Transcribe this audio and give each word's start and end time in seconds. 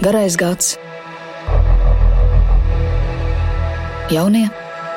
Garais 0.00 0.36
gads, 0.40 0.76
jaunie 4.08 4.46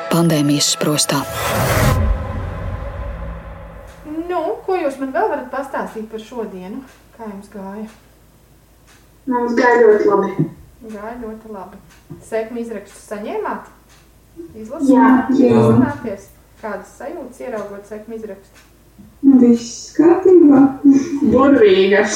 pandēmijas 0.08 0.70
sprostā. 0.74 1.20
Nu, 4.08 4.40
ko 4.64 4.78
jūs 4.80 4.96
man 5.02 5.12
vēl 5.12 5.28
varat 5.34 5.50
pastāstīt 5.52 6.08
par 6.12 6.24
šodienu? 6.24 6.80
Kā 7.18 7.28
jums 7.28 7.50
gāja? 7.52 7.86
Mums 9.28 9.52
gāja 9.58 9.82
ļoti 9.82 10.08
labi. 10.08 10.48
Gāja 10.94 11.14
ļoti 11.20 11.52
labi. 11.52 11.80
Sēkmi 12.24 12.64
izrakstus 12.64 13.04
saņēmāt? 13.12 13.68
Jā, 14.34 14.62
Izlasījāt? 14.64 15.34
jā. 15.36 15.50
Izrunāties? 15.52 16.30
Kādas 16.64 16.96
sajūtas 16.96 17.44
ieraugot 17.44 17.84
sēkmi 17.92 18.16
izrakstu? 18.16 18.70
Viss 19.40 19.92
kārtībā. 19.96 20.64
Burvīga. 21.32 22.06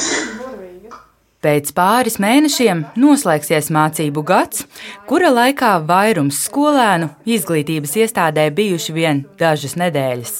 Pēc 1.39 1.69
pāris 1.71 2.17
mēnešiem 2.19 2.81
noslēgsies 2.99 3.69
mācību 3.71 4.25
gads, 4.27 4.65
kura 5.07 5.29
laikā 5.31 5.77
vairums 5.87 6.41
skolēnu 6.49 7.07
izglītības 7.23 7.95
iestādē 8.01 8.49
bijuši 8.57 8.95
vien 8.97 9.21
dažas 9.39 9.77
nedēļas. 9.79 10.33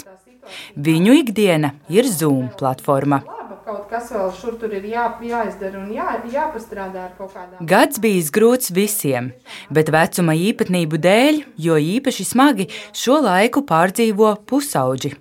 Viņu 0.75 1.16
ikdiena 1.22 1.72
ir 1.88 2.09
Zoom 2.09 2.49
platforma. 2.59 3.22
Kaut 3.70 3.85
kas 3.88 4.09
vēl 4.12 4.27
šur 4.34 4.58
tur 4.59 4.75
ir 4.75 4.89
jā, 4.91 5.05
jāizdara 5.23 5.80
un 5.85 5.94
jā, 5.94 6.09
jāpastrādā 6.34 7.05
ar 7.05 7.16
kaut 7.16 7.31
kādām. 7.31 7.63
Gads 7.70 8.02
bijis 8.03 8.34
grūts 8.36 8.73
visiem, 8.75 9.31
bet 9.72 9.94
vecuma 9.94 10.36
īpatnību 10.36 11.00
dēļ, 11.00 11.41
jo 11.63 11.80
īpaši 11.80 12.27
smagi 12.27 12.67
šo 12.91 13.22
laiku 13.23 13.63
pārdzīvo 13.70 14.36
pusauģi. 14.50 15.13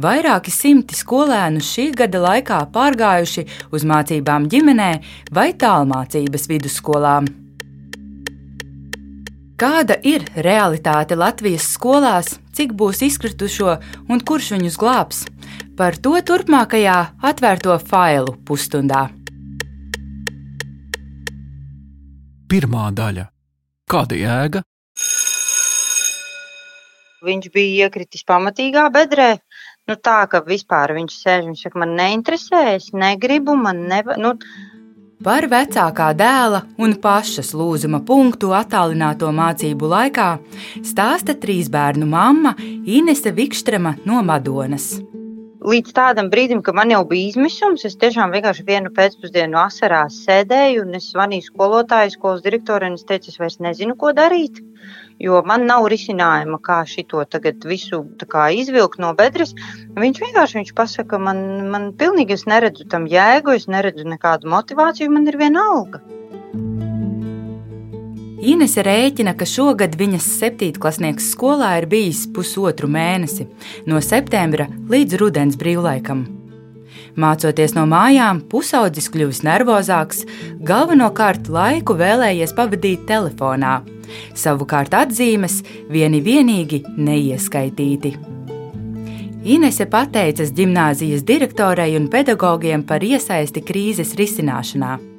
Vairāki 0.00 0.52
simti 0.54 0.96
skolēnu 0.98 1.62
šī 1.64 1.90
gada 1.98 2.22
laikā 2.22 2.62
pārgājuši 2.74 3.46
uz 3.74 3.86
mācībām 3.86 4.48
ģimenē 4.50 4.90
vai 5.34 5.50
tālmācības 5.52 6.48
vidusskolām. 6.50 7.30
Kāda 9.60 9.98
ir 10.08 10.24
realitāte 10.40 11.18
Latvijas 11.20 11.66
skolās, 11.74 12.38
cik 12.56 12.72
būs 12.72 13.02
izkritušo 13.04 13.74
un 14.08 14.22
kurš 14.24 14.54
viņus 14.54 14.78
glābs? 14.80 15.18
Par 15.76 15.98
to 16.00 16.14
turpmākajā 16.16 16.96
atvērto 17.20 17.76
failu 17.90 18.38
pusstundā. 18.48 19.10
Pirmā 22.50 22.88
daļa. 22.96 23.28
Kāda 23.90 24.16
jēga? 24.16 24.64
Viņš 27.20 27.50
bija 27.52 27.86
iekritis 27.86 28.24
pamatīgā 28.24 28.86
bedrē. 28.94 29.28
Nu, 29.90 29.96
tā 29.98 30.20
kā 30.30 30.38
vispār 30.46 30.92
viņš 30.94 31.14
sēž, 31.18 31.46
viņš 31.48 31.62
saka, 31.66 31.80
man 31.82 31.96
neinteresē, 31.98 32.60
es 32.76 32.92
negribu, 32.94 33.56
man 33.58 33.88
neva. 33.90 34.14
Nu, 34.22 34.36
Par 35.20 35.44
vecākā 35.50 36.06
dēla 36.16 36.62
un 36.80 36.94
pašas 37.02 37.50
lūzuma 37.58 37.98
punktu 38.08 38.54
attālināto 38.56 39.28
mācību 39.36 39.90
laikā 39.92 40.30
stāsta 40.80 41.36
trīs 41.42 41.68
bērnu 41.68 42.08
mamma 42.08 42.54
Inese 42.88 43.34
Vikstrama 43.36 43.98
no 44.08 44.22
Madonas. 44.24 44.94
Līdz 45.60 45.92
tādam 45.96 46.30
brīdim, 46.32 46.62
kad 46.64 46.76
man 46.76 46.90
jau 46.92 47.02
bija 47.08 47.30
izmisums, 47.30 47.84
es 47.84 47.98
tiešām 48.00 48.32
vienkārši 48.34 48.64
vienu 48.66 48.92
pēcpusdienu 48.96 49.58
asarās 49.60 50.22
sēdēju 50.24 50.86
un 50.86 50.96
es 50.98 51.10
zvanīju 51.12 51.48
skolotājai, 51.50 52.12
skolas 52.14 52.44
direktorai, 52.44 52.90
un 52.92 52.98
es 53.00 53.06
teicu, 53.08 53.32
es 53.32 53.40
vairs 53.40 53.58
nezinu, 53.60 53.96
ko 54.00 54.14
darīt. 54.16 54.62
Jo 55.20 55.42
man 55.44 55.66
nav 55.68 55.84
risinājuma, 55.92 56.60
kā 56.64 56.78
šito 56.88 57.20
tagad 57.28 57.66
visu 57.68 58.00
kā 58.30 58.46
izvilkt 58.56 59.02
no 59.04 59.12
bedres. 59.18 59.52
Viņš 60.00 60.22
vienkārši 60.24 60.60
viņš 60.62 60.72
pasaka, 60.78 61.20
man, 61.20 61.42
man 61.74 61.90
pilnīgi 62.00 62.38
es 62.38 62.46
neredzu 62.48 62.88
tam 62.88 63.04
jēgu, 63.10 63.58
es 63.60 63.68
neredzu 63.68 64.08
nekādu 64.08 64.48
motivāciju, 64.48 65.12
man 65.12 65.28
ir 65.28 65.36
viena 65.40 65.66
alga. 65.74 66.00
Inese 68.40 68.80
rēķina, 68.80 69.34
ka 69.36 69.44
šogad 69.44 69.98
viņas 70.00 70.24
septītklasnieks 70.38 71.26
skolā 71.34 71.74
ir 71.82 71.86
bijis 71.90 72.22
pusotru 72.32 72.88
mēnesi, 72.88 73.44
no 73.84 74.00
septembra 74.00 74.64
līdz 74.88 75.18
rudens 75.20 75.58
brīvlaikam. 75.60 76.22
Mācoties 77.20 77.74
no 77.76 77.84
mājām, 77.90 78.40
pusaudzis 78.48 79.10
kļuvis 79.12 79.42
nervozāks, 79.44 80.24
galvenokārt 80.64 81.50
laiku 81.52 81.98
vēlējies 82.00 82.56
pavadīt 82.56 83.04
telefonā, 83.10 83.82
savukārt 84.32 84.96
atzīmes 84.96 85.60
vieni 85.92 86.22
vienīgi 86.24 86.80
neieskaitīti. 86.96 88.14
Inese 89.52 89.84
pateicas 89.88 90.54
gimnāzijas 90.56 91.28
direktorai 91.28 91.92
un 92.00 92.08
pedagogiem 92.12 92.88
par 92.88 93.04
iesaisti 93.04 93.60
krīzes 93.68 94.16
risināšanā. 94.16 95.09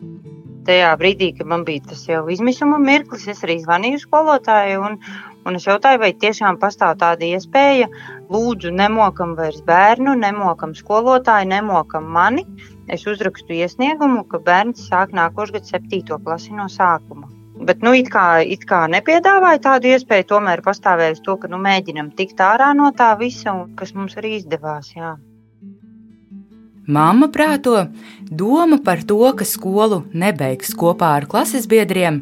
Tajā 0.67 0.91
brīdī, 0.99 1.31
kad 1.37 1.49
man 1.49 1.65
bija 1.67 1.83
tas 1.91 2.03
jau 2.09 2.23
izmisuma 2.33 2.79
mirklis, 2.81 3.27
es 3.31 3.43
arī 3.45 3.57
zvanīju 3.63 4.01
skolotājai 4.03 4.77
un, 4.81 4.97
un 5.47 5.59
es 5.59 5.67
jautāju, 5.67 6.01
vai 6.03 6.11
tiešām 6.23 6.59
pastāv 6.61 6.97
tāda 7.01 7.27
iespēja. 7.27 7.89
Lūdzu, 8.31 8.71
nemokam 8.75 9.35
vairs 9.39 9.61
bērnu, 9.67 10.15
nemokam 10.21 10.75
skolotāju, 10.77 11.49
nemokam 11.51 12.07
mani. 12.17 12.45
Es 12.91 13.05
uzrakstu 13.07 13.55
iesniegumu, 13.57 14.25
ka 14.31 14.41
bērns 14.43 14.87
sāk 14.89 15.13
gads, 15.15 15.71
7. 15.71 16.17
klasi 16.23 16.53
no 16.57 16.67
sākuma. 16.67 17.29
Bet, 17.61 17.83
nu, 17.85 17.93
it 17.93 18.09
kā, 18.09 18.41
it 18.41 18.63
kā 18.65 18.87
nepiedāvāja 18.89 19.59
tādu 19.61 19.91
iespēju, 19.93 20.25
tomēr 20.33 20.63
pastāvēja 20.65 21.13
uz 21.13 21.21
to, 21.21 21.37
ka 21.37 21.47
nu, 21.51 21.59
mēģinam 21.61 22.09
tikt 22.17 22.41
ārā 22.41 22.71
no 22.73 22.89
tā 22.97 23.13
visa, 23.19 23.53
kas 23.77 23.93
mums 23.93 24.17
arī 24.17 24.39
izdevās. 24.39 24.95
Jā. 24.95 25.17
Māma 26.91 27.29
prāto, 27.31 27.85
doma 28.27 28.77
par 28.83 29.03
to, 29.07 29.21
ka 29.37 29.45
skolu 29.47 30.01
nebeigs 30.11 30.73
kopā 30.75 31.13
ar 31.19 31.27
klases 31.31 31.67
biedriem, 31.71 32.17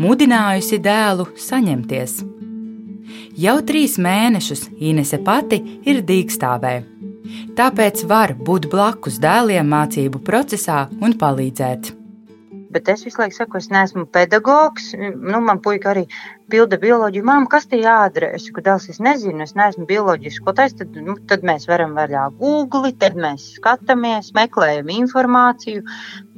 mudinājusi 0.00 0.78
dēlu 0.84 1.26
saņemties. 1.36 2.22
Jau 3.36 3.56
trīs 3.68 3.98
mēnešus 4.00 4.68
Inese 4.80 5.18
pati 5.26 5.58
ir 5.84 6.00
dīkstāvē. 6.08 6.74
Tāpēc 7.58 8.04
var 8.08 8.32
būt 8.46 8.70
blakus 8.72 9.20
dēliem 9.20 9.68
mācību 9.74 10.22
procesā 10.24 10.86
un 11.02 11.18
palīdzēt. 11.20 12.03
Bet 12.74 12.88
es 12.90 13.04
visu 13.06 13.20
laiku 13.22 13.36
saku, 13.36 13.60
es 13.60 13.68
neesmu 13.70 14.08
pedagogs. 14.10 14.90
Nu, 14.98 15.38
man 15.44 15.60
puika 15.62 15.92
arī 15.92 16.02
pilda 16.50 16.78
bioloģiju. 16.82 17.24
Māma, 17.26 17.46
kas 17.50 17.68
tie 17.70 17.78
jādara? 17.84 18.32
Es 18.34 18.48
saku, 18.48 18.64
dēls, 18.66 18.88
es 18.90 18.98
nezinu, 19.04 19.44
es 19.46 19.54
neesmu 19.54 19.86
bioloģisks 19.86 20.42
skolotājs. 20.42 20.74
Tad, 20.80 20.98
nu, 21.06 21.14
tad 21.30 21.46
mēs 21.46 21.68
varam 21.70 21.94
vaļā 21.94 22.26
Google, 22.40 22.90
tad 22.98 23.14
mēs 23.14 23.46
skatāmies, 23.60 24.32
meklējam 24.34 24.90
informāciju. 24.96 25.86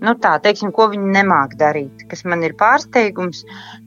Nu, 0.05 0.17
tā, 0.21 0.37
teiksim, 0.45 0.75
ko 0.77 0.91
viņi 0.93 1.13
nemāk 1.17 1.57
darīt. 1.61 2.05
Kas 2.11 2.27
man 2.29 2.45
ir 2.45 2.57
pārsteigums, 2.61 3.47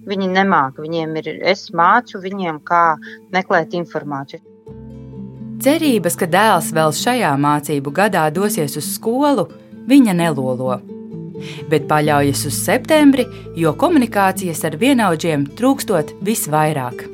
viņi 0.10 0.34
nemāk. 0.34 0.82
Viņiem 0.82 1.18
ir, 1.22 1.34
es 1.54 1.68
mācu 1.70 2.22
viņiem, 2.26 2.64
kā 2.66 2.84
meklēt 3.36 3.78
informāciju. 3.78 4.42
Cerības, 5.60 6.16
ka 6.16 6.26
dēls 6.32 6.70
vēl 6.72 6.94
šajā 6.96 7.34
mācību 7.36 7.92
gadā 7.92 8.30
dosies 8.32 8.78
uz 8.80 8.96
skolu, 8.96 9.50
viņa 9.92 10.16
nelolo. 10.16 10.80
Bet 11.72 11.88
paļaujas 11.90 12.46
uz 12.50 12.58
septembri, 12.66 13.26
jo 13.60 13.74
komunikācijas 13.78 14.66
ar 14.68 14.78
vienaudžiem 14.82 15.48
trūkstot 15.60 16.16
visvairāk. 16.26 17.08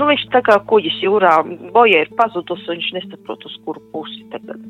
Nu, 0.00 0.06
viņš 0.08 0.26
tā 0.32 0.40
kā 0.46 0.56
kuģis 0.64 1.02
jūrā, 1.04 1.34
boja 1.74 2.04
ir 2.06 2.12
pazudusi, 2.16 2.70
un 2.70 2.78
viņš 2.78 2.92
nesaprot, 2.96 3.44
uz 3.44 3.56
kuru 3.66 3.82
pusi 3.92 4.24
tagad. 4.32 4.62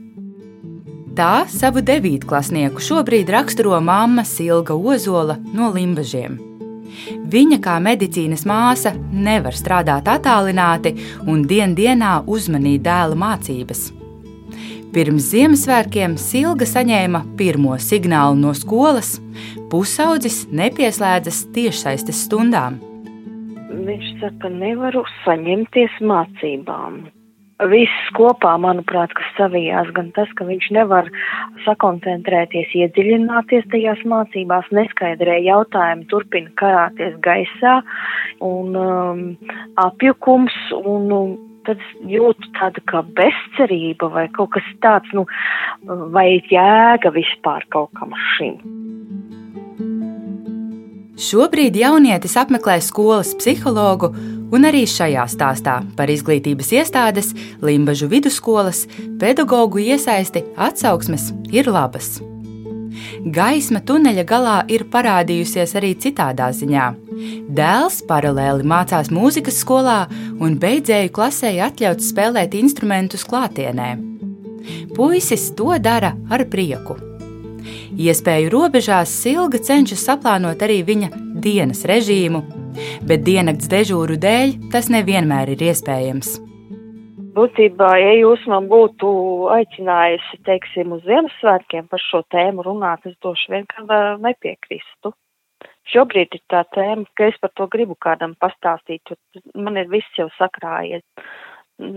Tā 1.14 1.44
savu 1.50 1.82
devītklasnieku 1.86 2.82
šobrīd 2.82 3.30
raksturo 3.34 3.78
mamma 3.84 4.24
Silga 4.26 4.74
Ozola 4.74 5.36
no 5.54 5.70
Limbažiem. 5.74 6.38
Viņa 7.30 7.60
kā 7.62 7.76
medicīnas 7.82 8.42
māsa 8.48 8.92
nevar 8.96 9.54
strādāt 9.54 10.10
attālināti 10.10 10.96
un 11.30 11.46
dien 11.46 11.76
dienā 11.78 12.20
uzmanīt 12.26 12.82
dēla 12.86 13.18
mācības. 13.18 13.99
Pirms 14.90 15.28
Ziemassvētkiem 15.30 16.16
Silga 16.18 16.66
saņēma 16.66 17.20
pirmo 17.38 17.76
signālu 17.78 18.34
no 18.40 18.50
skolas. 18.58 19.12
Pusaudzis 19.70 20.40
nepieslēdzas 20.50 21.44
tiešsaistes 21.54 22.24
stundām. 22.26 22.80
Viņš 23.70 24.08
saka, 24.18 24.50
nevaru 24.50 25.04
saņemties 25.20 25.94
mācībām. 26.02 27.04
Viss 27.70 28.08
kopā, 28.16 28.56
manuprāt, 28.58 29.12
kas 29.14 29.28
savijās, 29.36 29.92
gan 29.94 30.08
tas, 30.16 30.32
ka 30.34 30.48
viņš 30.48 30.66
nevar 30.74 31.06
sakoncentrēties, 31.68 32.72
iedziļināties 32.80 33.68
tajās 33.70 34.02
mācībās, 34.10 34.72
neskaidrē 34.74 35.36
jautājumi 35.44 36.08
turpina 36.10 36.50
karāties 36.58 37.14
gaisā 37.22 37.76
un 38.42 38.74
um, 38.80 39.22
apjukums 39.84 40.58
un 40.80 41.14
um, 41.14 41.38
tad 41.68 41.82
jūtu 42.08 42.52
tādu 42.58 42.82
kā 42.90 43.02
bezcerība 43.16 44.10
vai 44.14 44.26
kaut 44.36 44.54
kas 44.56 44.66
tāds, 44.84 45.10
nu, 45.16 45.26
vai 46.14 46.40
jēga 46.50 47.12
vispār 47.14 47.66
kaut 47.72 47.92
kam 47.98 48.14
šim. 48.34 48.60
Šobrīd 51.20 51.76
jaunietis 51.76 52.32
apmeklē 52.40 52.78
skolas 52.80 53.34
psihologu, 53.36 54.08
un 54.56 54.64
arī 54.64 54.86
šajā 54.88 55.26
stāstā 55.28 55.76
par 55.98 56.08
izglītības 56.08 56.72
iestādes, 56.80 57.34
Limbaģu 57.60 58.08
vidusskolas, 58.14 58.86
pedagoģu 59.20 59.84
iesaisti 59.92 60.46
atsauksmes 60.56 61.28
ir 61.52 61.68
labas. 61.68 62.16
Gaisma 63.24 63.80
tuneļa 63.86 64.24
galā 64.28 64.56
ir 64.72 64.86
parādījusies 64.92 65.74
arī 65.78 65.92
citādā 66.00 66.50
ziņā. 66.56 66.86
Dēls 67.56 68.00
paralēli 68.08 68.66
mācās 68.66 69.10
mūzikas 69.12 69.60
skolā 69.64 70.00
un 70.40 70.56
beidzēju 70.60 71.12
klasē 71.16 71.52
atļauts 71.66 72.10
spēlēt 72.12 72.56
instrumentus 72.58 73.26
klātienē. 73.28 73.92
Puisis 74.96 75.50
to 75.56 75.74
dara 75.80 76.14
ar 76.30 76.44
prieku. 76.50 76.98
Iespēju 78.00 78.52
robežās 78.52 79.12
Silga 79.22 79.60
cenšas 79.60 80.04
saplānot 80.08 80.62
arī 80.64 80.80
viņa 80.86 81.10
dienas 81.44 81.82
režīmu, 81.88 82.44
bet 83.06 83.26
diennakts 83.26 83.68
dežūru 83.70 84.16
dēļ 84.20 84.56
tas 84.72 84.88
nevienmēr 84.92 85.56
ir 85.56 85.68
iespējams. 85.72 86.49
Būtībā, 87.34 87.90
ja 88.00 88.12
jūs 88.18 88.42
man 88.50 88.66
būtu 88.70 89.08
aicinājusi, 89.54 90.38
teiksim, 90.46 90.94
uz 90.96 91.02
Ziemassvētkiem 91.06 91.86
par 91.90 92.02
šo 92.02 92.22
tēmu 92.34 92.64
runāt, 92.66 93.04
es 93.06 93.14
droši 93.22 93.52
vien 93.52 93.66
nepiekrīstu. 94.24 95.12
Šobrīd 95.90 96.34
ir 96.34 96.42
tā 96.50 96.64
tēma, 96.74 97.06
ka 97.18 97.28
es 97.30 97.38
par 97.42 97.52
to 97.58 97.66
gribu 97.70 97.96
kādam 98.02 98.34
pastāstīt, 98.40 99.02
jo 99.10 99.16
man 99.54 99.78
ir 99.80 99.90
viss 99.92 100.18
jau 100.18 100.28
sakrājies. 100.38 101.04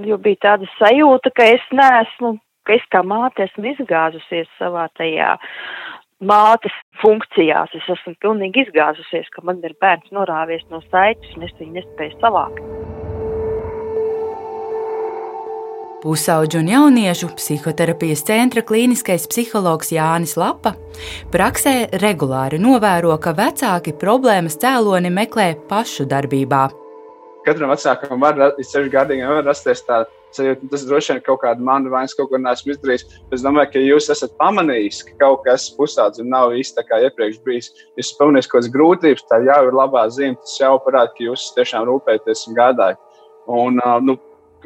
Jo 0.07 0.17
bija 0.21 0.41
tāda 0.47 0.69
sajūta, 0.77 1.31
ka 1.35 1.47
es 1.55 1.65
neesmu, 1.71 2.35
ka 2.67 2.77
es 2.77 2.85
kā 2.93 3.03
māte 3.03 3.47
esmu 3.47 3.73
izgāzusies 3.73 4.49
savā 4.59 4.87
tajā 4.99 5.35
mātes 6.23 6.75
funkcijās. 7.01 7.73
Es 7.75 7.89
esmu 7.97 8.15
pilnīgi 8.23 8.67
izgāzusies, 8.67 9.29
ka 9.33 9.43
man 9.45 9.63
ir 9.65 9.75
bērns 9.81 10.13
norāvies 10.15 10.65
no 10.71 10.83
saites 10.89 11.37
un 11.37 11.49
es 11.49 11.57
viņu 11.59 11.79
nespēju 11.79 12.21
savākt. 12.21 13.02
Pusauģu 16.03 16.59
un 16.59 16.67
jauniešu 16.67 17.29
psihoterapijas 17.37 18.25
centra 18.27 18.59
klīniskais 18.67 19.23
psihologs 19.31 19.93
Jānis 19.95 20.33
Lapa 20.35 20.73
praksē 21.31 21.93
regulāri 22.01 22.57
novēro, 22.59 23.13
ka 23.23 23.31
vecāki 23.37 23.93
problēmas 24.01 24.57
cēloni 24.59 25.07
meklē 25.15 25.53
pašu 25.69 26.03
darbībā. 26.11 26.65
Katram 27.47 27.71
vecākam 27.71 28.19
var, 28.19 28.41
sešu 28.59 28.91
gadiem, 28.91 29.23
var 29.31 29.47
rasties 29.47 29.85
tā 29.87 30.01
sajūta, 30.35 30.67
tas 30.73 30.83
droši 30.89 31.13
vien 31.13 31.21
ir 31.21 31.23
kaut 31.29 31.39
kāda 31.45 31.63
mana 31.63 31.95
vainas, 31.95 32.17
kaut 32.19 32.33
ko 32.33 32.41
neesmu 32.41 32.75
izdarījis. 32.75 33.07
Es 33.31 33.47
domāju, 33.47 33.71
ka 33.71 33.85
jūs 33.85 34.11
esat 34.11 34.35
pamanījis, 34.43 35.01
ka 35.07 35.17
kaut 35.23 35.47
kas 35.47 35.69
pusaudzis 35.77 36.27
nav 36.27 36.51
īsti 36.59 36.81
tā 36.81 36.85
kā 36.89 36.99
iepriekš 37.07 37.39
bijis. 37.47 37.71
Jūs 37.95 38.09
esat 38.09 38.19
pamanījis 38.25 38.51
kaut 38.51 38.59
kādas 38.59 38.75
grūtības, 38.75 39.25
tā 39.31 39.39
jau 39.47 39.61
ir 39.69 39.79
labā 39.79 40.03
zīme. 40.11 40.35
Tas 40.43 40.59
jau 40.59 40.75
parāda, 40.83 41.15
ka 41.15 41.29
jūs 41.29 41.47
tiešām 41.55 41.87
rūpēties 41.87 42.45
un 42.51 42.59
gādājat. 42.59 43.03
Un, 43.47 43.79
nu, 44.03 44.19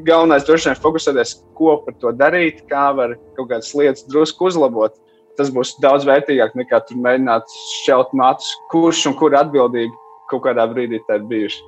galvenais 0.05 0.45
droši 0.47 0.71
vien 0.71 0.79
fokusēties, 0.81 1.35
ko 1.57 1.77
par 1.85 1.95
to 2.01 2.13
darīt, 2.15 2.63
kā 2.69 2.89
var 2.97 3.15
kaut 3.37 3.51
kādas 3.51 3.73
lietas 3.77 4.05
drusku 4.09 4.49
uzlabot. 4.49 4.95
Tas 5.37 5.51
būs 5.53 5.75
daudz 5.83 6.05
vērtīgāk 6.07 6.55
nekā 6.57 6.81
tur 6.87 6.97
mēģināt 7.01 7.49
šķelt 7.83 8.13
matus, 8.17 8.49
kurš 8.71 9.05
un 9.11 9.17
kur 9.19 9.37
atbildība 9.37 9.93
kaut 10.31 10.47
kādā 10.47 10.65
brīdī 10.69 11.01
tā 11.07 11.19
ir 11.21 11.27
bijuši. 11.29 11.65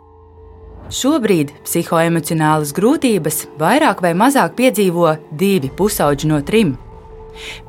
Šobrīd 0.89 1.51
psihoemocionālas 1.67 2.73
grūtības 2.73 3.43
vairāk 3.61 4.01
vai 4.01 4.15
mazāk 4.17 4.55
piedzīvo 4.57 5.11
divi 5.37 5.69
pusauģi 5.69 6.31
no 6.31 6.41
trim. 6.45 6.73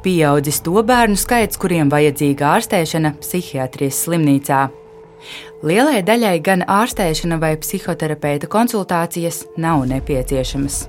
Pieaudzis 0.03 0.63
to 0.65 0.81
bērnu 0.87 1.21
skaits, 1.21 1.61
kuriem 1.61 1.93
vajadzīga 1.93 2.55
ārstēšana 2.57 3.19
psihiatrijas 3.21 4.01
slimnīcā. 4.07 4.63
Lielai 5.61 5.99
daļai 6.01 6.39
gan 6.41 6.63
ārstēšana 6.65 7.37
vai 7.37 7.51
psihoterapeita 7.61 8.49
konsultācijas 8.49 9.43
nav 9.61 9.83
nepieciešamas. 9.91 10.87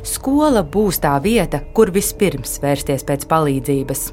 Skola 0.00 0.62
būs 0.64 1.02
tā 1.02 1.12
vieta, 1.20 1.60
kur 1.76 1.92
vispirms 1.92 2.56
vērsties 2.62 3.04
pēc 3.04 3.28
palīdzības. 3.28 4.06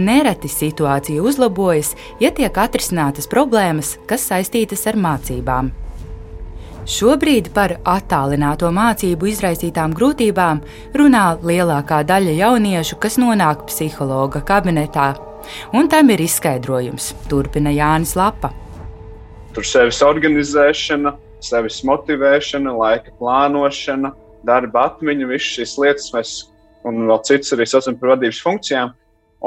Nereti 0.00 0.48
situācija 0.48 1.20
uzlabojas, 1.20 1.92
ja 2.24 2.32
tiek 2.32 2.56
atrisinātas 2.56 3.28
problēmas, 3.28 3.98
kas 4.08 4.24
saistītas 4.30 4.86
ar 4.88 4.96
mācībām. 4.96 5.72
Šobrīd 6.88 7.52
par 7.52 7.76
attālināto 7.84 8.72
mācību 8.72 9.28
izraisītām 9.28 9.92
grūtībām 9.92 10.62
runā 10.96 11.30
lielākā 11.44 12.00
daļa 12.06 12.40
jauniešu, 12.40 12.96
kas 13.02 13.20
nonāk 13.20 13.66
psihologa 13.68 14.40
kabinetā, 14.40 15.16
un 15.76 15.90
tam 15.92 16.14
ir 16.14 16.22
izskaidrojums, 16.30 17.12
turpina 17.28 17.74
Jānis 17.74 18.16
Lapa. 18.16 18.54
Tur 19.56 19.64
sevis 19.64 20.02
organizēšana, 20.04 21.14
sevis 21.40 21.78
motivēšana, 21.88 22.74
laika 22.76 23.14
plānošana, 23.16 24.10
darba 24.44 24.82
atmiņa, 24.90 25.28
visas 25.30 25.54
šīs 25.54 25.72
lietas 25.80 26.10
mēs 26.12 26.32
un 26.84 27.06
vēl 27.08 27.22
citas 27.24 27.54
arī 27.56 27.64
saucam 27.64 27.96
par 27.96 28.10
vadības 28.12 28.42
funkcijām. 28.44 28.92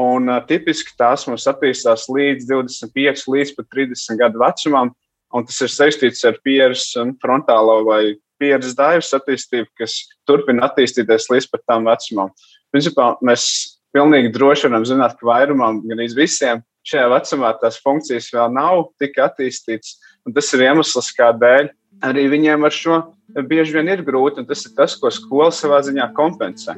Un, 0.02 0.32
uh, 0.32 0.40
tipiski 0.50 0.96
tās 0.98 1.28
mums 1.30 1.46
attīstās 1.52 2.08
līdz 2.10 2.48
25, 2.50 3.28
līdz 3.36 3.54
pat 3.60 3.70
30 3.76 4.18
gadu 4.24 4.42
vecumam, 4.42 4.90
un 5.30 5.46
tas 5.46 5.62
ir 5.62 5.70
saistīts 5.76 6.26
ar 6.26 6.42
pieres 6.42 6.88
un 6.98 7.14
frontālo 7.22 7.84
vai 7.86 8.16
pieres 8.42 8.74
daļas 8.80 9.14
attīstību, 9.20 9.70
kas 9.78 10.00
turpina 10.26 10.72
attīstīties 10.72 11.30
līdz 11.30 11.52
pat 11.54 11.68
tam 11.70 11.86
vecumam. 11.86 12.34
Principā 12.74 13.12
mēs 13.22 13.46
pilnīgi 13.94 14.34
droši 14.34 14.72
varam 14.72 14.90
zināt, 14.90 15.20
ka 15.22 15.30
vairumam, 15.30 15.84
gan 15.86 16.02
visiem, 16.18 16.66
šajā 16.90 17.10
vecumā 17.14 17.54
tās 17.62 17.80
funkcijas 17.84 18.32
vēl 18.36 18.54
nav 18.56 18.88
tik 19.02 19.20
attīstītas. 19.22 19.98
Tas 20.36 20.54
ir 20.54 20.66
iemesls, 20.68 21.14
kādēļ 21.18 21.72
arī 22.06 22.26
viņiem 22.34 22.66
ar 22.66 22.76
šo 22.76 23.02
bieži 23.50 23.78
vien 23.78 23.92
ir 23.94 24.04
grūti, 24.06 24.42
un 24.42 24.50
tas 24.50 24.66
ir 24.66 24.76
tas, 24.78 24.96
ko 25.00 25.12
skola 25.14 25.52
savā 25.56 25.82
ziņā 25.86 26.10
kompensē. 26.18 26.76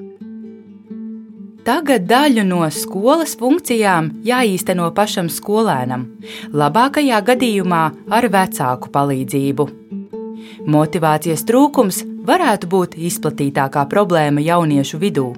Tagad 1.62 2.08
daļu 2.10 2.42
no 2.48 2.64
skolas 2.74 3.36
funkcijām 3.38 4.08
jāīsteno 4.26 4.88
pašam 4.98 5.28
skolēnam, 5.30 6.08
labākajā 6.58 7.20
gadījumā 7.28 7.84
ar 8.18 8.28
vecāku 8.34 8.90
palīdzību. 8.96 9.68
Motivācijas 10.74 11.46
trūkums 11.46 12.02
varētu 12.26 12.70
būt 12.70 12.98
izplatītākā 12.98 13.86
problēma 13.94 14.42
jauniešu 14.42 14.98
vidū. 15.02 15.30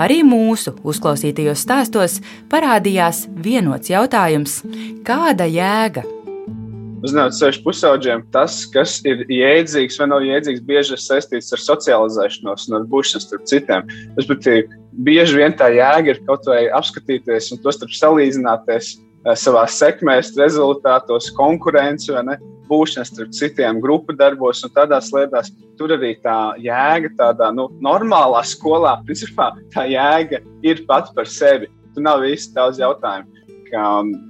Arī 0.00 0.22
mūsu 0.26 0.74
uzklausītajos 0.86 1.62
stāstos 1.66 2.20
parādījās 2.50 3.26
vienots 3.34 3.90
jautājums- 3.92 4.62
kāda 5.08 5.46
jēga? 5.48 6.04
Uzņemot 7.04 7.34
sešu 7.36 7.60
pusauģiem, 7.66 8.22
tas, 8.32 8.62
kas 8.72 9.02
ir 9.04 9.26
jēdzīgs 9.28 9.98
vai 10.00 10.06
nav 10.08 10.22
jēdzīgs, 10.24 10.62
bieži 10.64 10.94
ir 10.96 11.02
saistīts 11.02 11.52
ar 11.52 11.60
socializēšanos 11.60 12.68
un 12.70 12.78
ar 12.78 12.86
būšanu 12.88 13.20
starp 13.20 13.44
citiem. 13.44 13.84
Respektīvi, 14.16 14.64
bieži 15.04 15.36
vien 15.36 15.52
tā 15.52 15.68
jēga 15.74 16.14
ir 16.14 16.22
kaut 16.24 16.48
vai 16.48 16.62
apskatīties 16.72 17.52
un 17.52 17.60
to 17.60 17.74
starp 17.76 17.92
salīdzināties 17.92 18.94
eh, 18.96 19.36
savā 19.36 19.66
sekmēs, 19.68 20.32
rezultātos, 20.40 21.28
ne 22.24 22.38
būšana 22.68 23.06
starp 23.08 23.34
citiem 23.36 23.80
grupu 23.82 24.14
darbos 24.16 24.62
un 24.64 24.72
tādās 24.74 25.10
lietās. 25.14 25.52
Tur 25.78 25.94
arī 25.96 26.14
tā 26.22 26.54
jēga, 26.62 27.10
tādā 27.18 27.50
nu, 27.54 27.68
normālā 27.84 28.42
skolā, 28.46 28.96
principā 29.06 29.52
tā 29.74 29.86
jēga 29.90 30.40
ir 30.66 30.84
pats 30.88 31.14
par 31.16 31.28
sevi. 31.30 31.70
Tur 31.94 32.06
nav 32.06 32.24
īsti 32.26 32.56
daudz 32.56 32.80
jautājumu. 32.82 33.44
Kā, 33.70 33.84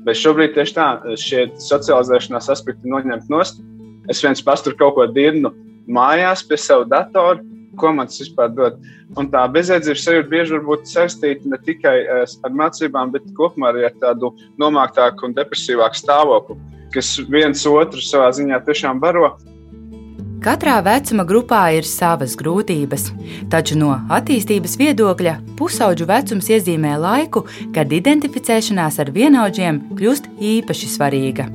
bet 0.07 0.21
šobrīd 0.21 0.55
tieši 0.57 0.77
tā, 0.77 0.89
šie 1.21 1.47
socializēšanās 1.61 2.51
aspekti 2.53 2.91
noņemt 2.91 3.31
nost. 3.33 3.61
Es 4.09 4.23
viens 4.25 4.43
pats 4.45 4.65
tur 4.65 4.77
kaut 4.79 4.97
ko 4.99 5.09
dirnu 5.09 5.53
mājās 5.91 6.45
pie 6.47 6.57
sava 6.61 6.87
datora, 6.89 7.41
ko 7.77 7.91
man 7.93 8.09
tas 8.09 8.21
vispār 8.23 8.53
dod. 8.55 8.77
Un 9.19 9.29
tā 9.33 9.43
bezjēdzības 9.53 10.05
sajūta 10.07 10.31
bieži 10.31 10.57
var 10.57 10.63
būt 10.69 10.87
saistīta 10.89 11.51
ne 11.51 11.59
tikai 11.67 11.97
eh, 12.03 12.37
ar 12.47 12.55
mācībām, 12.61 13.13
bet 13.15 13.27
kopumā 13.39 13.73
arī 13.73 13.89
ar 13.89 13.97
tādu 14.01 14.33
nomāktāku 14.61 15.29
un 15.29 15.37
depresīvāku 15.37 15.99
stāvokli 15.99 16.57
kas 16.95 17.17
viens 17.31 17.67
otru 17.67 18.03
savā 18.05 18.31
ziņā 18.35 18.63
tiešām 18.67 19.03
baro. 19.03 19.35
Katrā 20.45 20.77
vecuma 20.85 21.25
grupā 21.25 21.63
ir 21.73 21.87
savas 21.89 22.35
grūtības, 22.37 23.07
taču 23.49 23.79
no 23.81 23.95
attīstības 24.13 24.75
viedokļa 24.77 25.39
pusauģu 25.57 26.05
vecums 26.11 26.51
iezīmē 26.53 26.99
laiku, 27.01 27.47
kad 27.73 27.93
identificēšanās 27.97 29.01
ar 29.01 29.13
vienaudžiem 29.15 29.81
kļūst 29.97 30.29
īpaši 30.53 30.91
svarīga. 30.99 31.49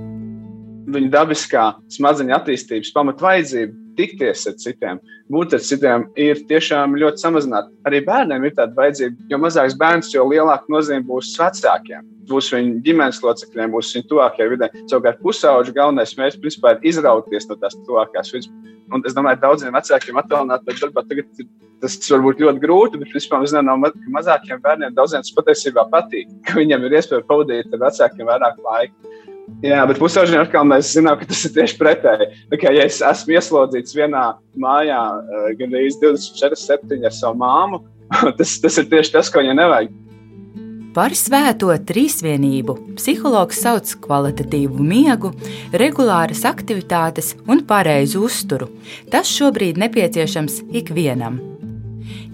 Viņa 0.89 1.11
dabiskā 1.13 1.67
smadzeņu 1.93 2.33
attīstības 2.39 2.89
pamatvajadzība 2.95 3.88
tikties 3.99 4.45
ar 4.49 4.55
citiem, 4.61 5.01
būt 5.31 5.57
ar 5.57 5.63
citiem, 5.65 6.07
ir 6.19 6.39
tiešām 6.49 6.95
ļoti 7.01 7.23
samazināta. 7.25 7.71
Arī 7.89 8.01
bērniem 8.07 8.47
ir 8.47 8.55
tāda 8.57 8.75
vajadzība, 8.77 9.27
jo 9.31 9.41
mazāks 9.43 9.77
bērns, 9.79 10.13
jo 10.15 10.25
lielāka 10.31 10.71
nozīme 10.71 11.05
būs 11.09 11.35
vecākiem. 11.39 12.07
Būs 12.29 12.51
viņa 12.53 12.81
ģimenes 12.85 13.21
locekļiem, 13.25 13.71
būs 13.73 13.93
viņa 13.95 14.09
tuvākajā 14.09 14.51
vidē. 14.51 14.69
Savukārt, 14.91 15.21
pusauģa 15.23 15.73
galvenais 15.75 16.13
mērķis 16.17 16.43
principā 16.43 16.75
ir 16.75 16.91
izrauties 16.91 17.49
no 17.49 17.57
tās 17.61 17.77
tuvākās 17.87 18.29
vidas. 18.35 18.51
Un 18.93 19.03
es 19.05 19.15
domāju, 19.17 19.39
ka 19.39 19.47
daudziem 19.47 19.73
vecākiem 19.73 20.17
attālināt 20.21 20.65
darbā 20.65 21.03
tagad 21.09 21.27
tas 21.79 21.95
var 22.11 22.23
būt 22.25 22.41
ļoti 22.43 22.61
grūti, 22.63 22.99
bet 23.01 23.13
vispār 23.15 23.45
es 23.45 23.53
nezinu, 23.55 23.91
ka 23.93 24.13
mazākiem 24.15 24.61
bērniem 24.63 24.95
daudziem 24.97 25.23
tas 25.23 25.35
patiesībā 25.37 25.85
patīk, 25.93 26.31
ka 26.47 26.57
viņiem 26.59 26.85
ir 26.87 26.97
iespēja 26.99 27.25
pavadīt 27.29 27.75
ar 27.75 27.83
vecākiem 27.85 28.29
vairāk 28.29 28.59
laika. 28.65 29.13
Jā, 29.63 29.83
bet 29.89 29.99
pusauģiem 29.99 30.43
atkal 30.45 30.67
mēs 30.67 30.93
zinām, 30.95 31.17
ka 31.19 31.27
tas 31.27 31.41
ir 31.47 31.55
tieši 31.57 31.77
pretēji. 31.79 32.29
Kā, 32.55 32.71
ja 32.75 32.85
es 32.87 33.01
esmu 33.03 33.35
ieslodzīts 33.35 33.95
vienā 33.97 34.25
mājā, 34.59 34.99
uh, 35.19 35.47
gandrīz 35.59 35.99
24, 35.99 36.59
7 36.59 37.07
ar 37.09 37.15
savu 37.15 37.41
māmu, 37.41 37.81
tas, 38.39 38.55
tas 38.63 38.79
ir 38.79 38.87
tieši 38.91 39.17
tas, 39.17 39.31
ko 39.31 39.43
viņai 39.43 39.57
nevajag. 39.59 39.97
Par 40.95 41.13
svēto 41.13 41.69
trīsvienību 41.91 42.73
psihologs 42.97 43.59
sauc 43.61 43.91
kvalitatīvu 44.07 44.81
miegu, 44.81 45.29
regulāras 45.77 46.41
aktivitātes 46.49 47.35
un 47.45 47.61
pareizu 47.69 48.23
uzturu. 48.25 48.71
Tas 49.13 49.29
šobrīd 49.29 49.77
nepieciešams 49.83 50.63
ikvienam. 50.81 51.37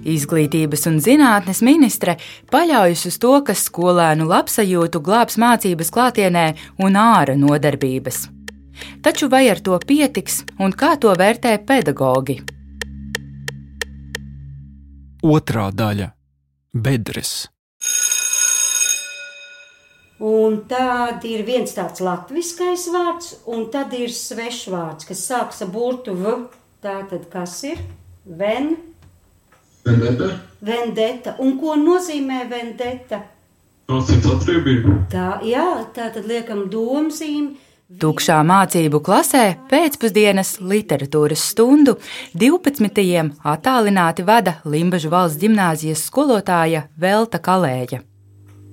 Izglītības 0.05 0.85
un 0.89 0.99
zinātnes 1.01 1.63
ministre 1.65 2.17
paļaujas 2.53 3.05
uz 3.09 3.17
to, 3.21 3.33
ka 3.45 3.55
skolēnu 3.57 4.27
labsajūtu 4.29 5.01
glābs 5.01 5.39
mācības 5.41 5.89
klātienē 5.95 6.45
un 6.85 6.99
ārā 7.01 7.33
nodarbības. 7.39 8.27
Taču 9.01 9.29
vai 9.31 9.47
ar 9.49 9.61
to 9.65 9.77
pietiks 9.87 10.43
un 10.59 10.75
kā 10.75 10.93
to 11.01 11.13
vērtē 11.17 11.57
pedagogi? 11.65 12.41
Otra 15.25 15.71
daļa- 15.73 16.11
bedres. 16.85 17.47
Un 20.19 20.61
tad 20.69 21.25
ir 21.27 21.43
viens 21.43 21.73
tāds 21.75 21.99
latviskais 21.99 22.85
vārds, 22.93 23.33
un 23.51 23.65
tad 23.71 23.93
ir 23.93 24.09
svešs 24.09 24.69
vārds, 24.71 25.07
kas 25.07 25.25
sākas 25.27 25.61
ar 25.65 25.67
burtu 25.73 26.13
V. 26.15 26.35
Tātad 26.81 27.29
kas 27.29 27.63
ir? 27.63 27.81
Ven. 28.25 28.94
Vendeta. 29.85 30.31
Vendeta. 30.65 31.35
Un 31.45 31.59
ko 31.61 31.75
nozīmē 31.77 32.45
vendeta? 32.49 33.19
Asins 33.93 34.25
atriebība. 34.25 34.95
Tā, 35.11 35.35
jā, 35.45 35.65
tā 35.93 36.09
tad 36.15 36.25
liekam 36.25 36.65
domzīmi. 36.73 37.61
Tukšā 38.01 38.39
mācību 38.49 38.97
klasē 39.05 39.43
pēcpusdienas 39.69 40.55
literatūras 40.57 41.43
stundu 41.51 41.99
12. 42.33 43.29
attālināti 43.45 44.25
vada 44.25 44.55
Limbaģu 44.65 45.11
valsts 45.13 45.37
gimnāzijas 45.43 46.01
skolotāja 46.09 46.87
Velta 46.97 47.37
Kalēja. 47.37 48.01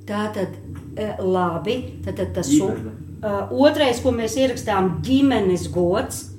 Tā 0.08 0.24
tad 0.32 0.56
labi, 1.20 1.76
tad, 2.06 2.16
tad 2.22 2.32
tas 2.40 2.48
uh, 2.56 3.52
otrais, 3.52 4.00
ko 4.00 4.16
mēs 4.16 4.40
ierakstām, 4.40 4.94
ģimenes 5.04 5.68
gods. 5.76 6.31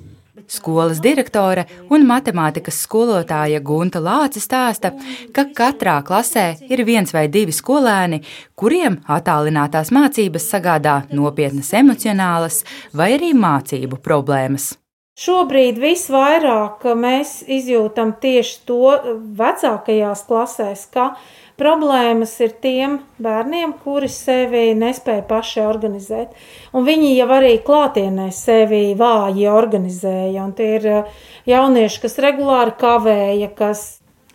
Skolas 0.48 1.00
direktore 1.02 1.64
un 1.90 2.06
matemātikas 2.08 2.82
skolotāja 2.84 3.62
Gunta 3.64 4.02
Lāce 4.04 4.42
stāsta, 4.42 4.92
ka 5.32 5.46
katrā 5.56 5.98
klasē 6.06 6.46
ir 6.68 6.84
viens 6.84 7.14
vai 7.16 7.26
divi 7.32 7.54
skolēni, 7.54 8.20
kuriem 8.54 9.00
attālinātās 9.08 9.92
mācības 9.94 10.48
sagādā 10.54 11.00
nopietnas 11.12 11.72
emocionālas 11.74 12.62
vai 12.92 13.14
arī 13.18 13.34
mācību 13.34 14.02
problēmas. 14.04 14.74
Šobrīd 15.14 15.78
visvairāk 15.78 16.82
mēs 16.98 17.44
izjūtam 17.46 18.16
tieši 18.18 18.56
to 18.66 18.96
vecākajās 19.38 20.24
klasēs, 20.26 20.88
ka 20.90 21.12
Problēmas 21.54 22.32
ir 22.42 22.50
tiem 22.58 22.96
bērniem, 23.22 23.76
kuri 23.84 24.08
sevi 24.10 24.72
nespēja 24.74 25.22
paši 25.28 25.60
organizēt. 25.62 26.32
Un 26.74 26.82
viņi 26.88 27.12
jau 27.14 27.28
arī 27.36 27.52
klātienē 27.62 28.26
sevi 28.34 28.88
vāji 28.98 29.46
organizēja. 29.46 30.42
Un 30.42 30.50
tie 30.58 30.72
ir 30.80 30.88
uh, 30.90 31.12
jaunieši, 31.46 32.00
kas 32.02 32.18
regulāri 32.26 32.74
kavēja, 32.80 33.52
kas 33.54 33.84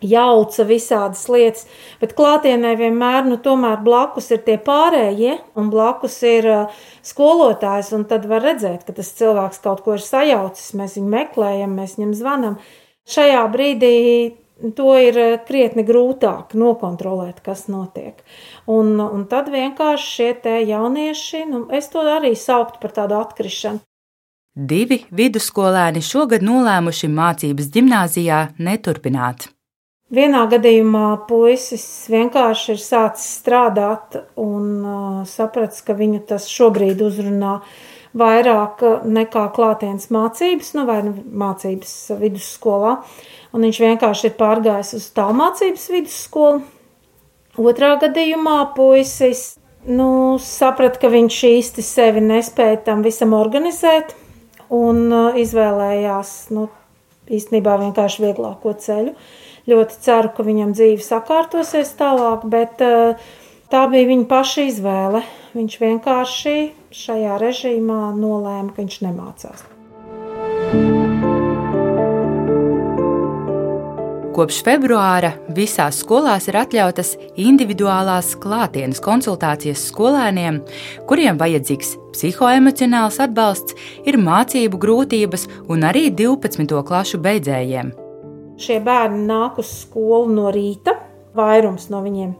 jauca 0.06 0.66
visādas 0.68 1.26
lietas, 1.32 1.66
bet 2.02 2.16
klātienē 2.18 2.76
vienmēr, 2.80 3.26
nu, 3.28 3.40
tomēr 3.44 3.80
blakus 3.86 4.32
ir 4.32 4.44
tie 4.48 4.58
pārējie, 4.64 5.38
un 5.60 5.72
blakus 5.74 6.20
ir 6.28 6.50
uh, 6.50 6.84
skolotājs, 7.06 7.94
un 7.98 8.06
tad 8.10 8.28
var 8.30 8.46
redzēt, 8.48 8.86
ka 8.88 8.96
tas 8.98 9.14
cilvēks 9.20 9.64
kaut 9.64 9.84
ko 9.86 9.98
ir 9.98 10.04
sajaucis, 10.04 10.76
mēs 10.80 11.00
viņu 11.00 11.16
meklējam, 11.16 11.76
mēs 11.80 11.98
viņam 12.00 12.14
zvanam. 12.20 12.62
Šajā 13.10 13.42
brīdī 13.52 13.98
to 14.76 14.94
ir 15.00 15.18
eh, 15.18 15.36
krietni 15.48 15.86
grūtāk 15.88 16.54
nokontrolēt, 16.58 17.40
kas 17.46 17.68
notiek. 17.72 18.20
Un, 18.70 18.98
un 19.00 19.26
tad 19.32 19.50
vienkārši 19.54 20.10
šie 20.16 20.58
jaunieši, 20.70 21.46
nu, 21.50 21.66
es 21.72 21.90
to 21.94 22.04
arī 22.04 22.36
sauktu 22.36 22.82
par 22.84 22.96
tādu 22.96 23.20
atkrišanu. 23.20 23.82
Divi 24.60 25.06
vidusskolēni 25.16 26.02
šogad 26.04 26.44
nolēmuši 26.44 27.08
mācības 27.08 27.70
gimnājā 27.72 28.42
neturpināt. 28.60 29.48
Vienā 30.10 30.48
gadījumā 30.50 31.28
puisis 31.30 31.84
vienkārši 32.10 32.72
ir 32.74 32.80
sācis 32.82 33.28
strādāt 33.38 34.16
un 34.42 34.70
uh, 34.82 35.20
sapratis, 35.30 35.84
ka 35.86 35.94
viņu 35.94 36.24
tas 36.32 36.48
šobrīd 36.50 37.04
uzrunā 37.06 37.60
vairāk 38.18 38.82
nekā 39.06 39.44
klātienes 39.54 40.10
mācības, 40.10 40.72
nu, 40.74 40.86
vai 40.90 41.04
nu, 41.06 41.14
mācības 41.14 41.94
vidusskolā. 42.18 42.96
Un 43.54 43.66
viņš 43.68 43.80
vienkārši 43.84 44.32
ir 44.32 44.36
pārgājis 44.40 44.96
uz 44.98 45.06
tālmācības 45.14 45.86
vidusskolu. 45.94 46.64
Otrā 47.60 47.92
gadījumā 48.02 48.58
puisis 48.74 49.60
nu, 49.86 50.40
saprata, 50.42 51.04
ka 51.04 51.12
viņš 51.14 51.38
īsti 51.52 51.86
sevi 51.86 52.24
nespēja 52.24 52.82
tam 52.88 53.06
visam 53.06 53.36
organizēt 53.38 54.16
un 54.74 55.06
izvēlējās 55.38 56.34
nu, 56.56 56.66
īstenībā 57.30 57.78
vienkārši 57.84 58.26
vieglāko 58.26 58.74
ceļu. 58.74 59.14
Ļoti 59.68 60.00
ceru, 60.06 60.32
ka 60.36 60.46
viņam 60.48 60.72
dzīve 60.78 61.04
sakārtosies 61.04 61.92
tālāk, 62.00 62.46
bet 62.50 62.80
uh, 62.86 63.20
tā 63.72 63.84
bija 63.92 64.10
viņa 64.14 64.30
paša 64.30 64.70
izvēle. 64.70 65.26
Viņš 65.58 65.80
vienkārši 65.82 66.56
šajā 66.94 67.42
režīmā 67.42 68.14
nolēma, 68.18 68.72
ka 68.72 68.84
viņš 68.84 69.02
nemācās. 69.08 69.68
Kopš 74.40 74.62
februāra 74.64 75.34
visās 75.52 75.98
skolās 76.00 76.46
ir 76.48 76.56
atļautas 76.62 77.10
individuālās 77.44 78.30
klātienes 78.40 79.02
konsultācijas 79.04 79.84
skolēniem, 79.90 80.62
kuriem 81.10 81.36
vajadzīgs 81.42 81.98
psihoemocionāls 82.16 83.20
atbalsts, 83.26 83.76
ir 84.08 84.16
mācību 84.22 84.80
grūtības 84.80 85.50
un 85.68 85.84
arī 85.90 86.08
12. 86.16 86.72
klašu 86.88 87.20
beidzējiem. 87.26 87.92
Šie 88.60 88.82
bērni 88.84 89.24
nāk 89.30 89.62
uz 89.64 89.72
skolu 89.86 90.30
no 90.36 90.54
rīta, 90.54 90.98
vairums 91.38 91.88
no 91.94 92.04
viņiem 92.04 92.36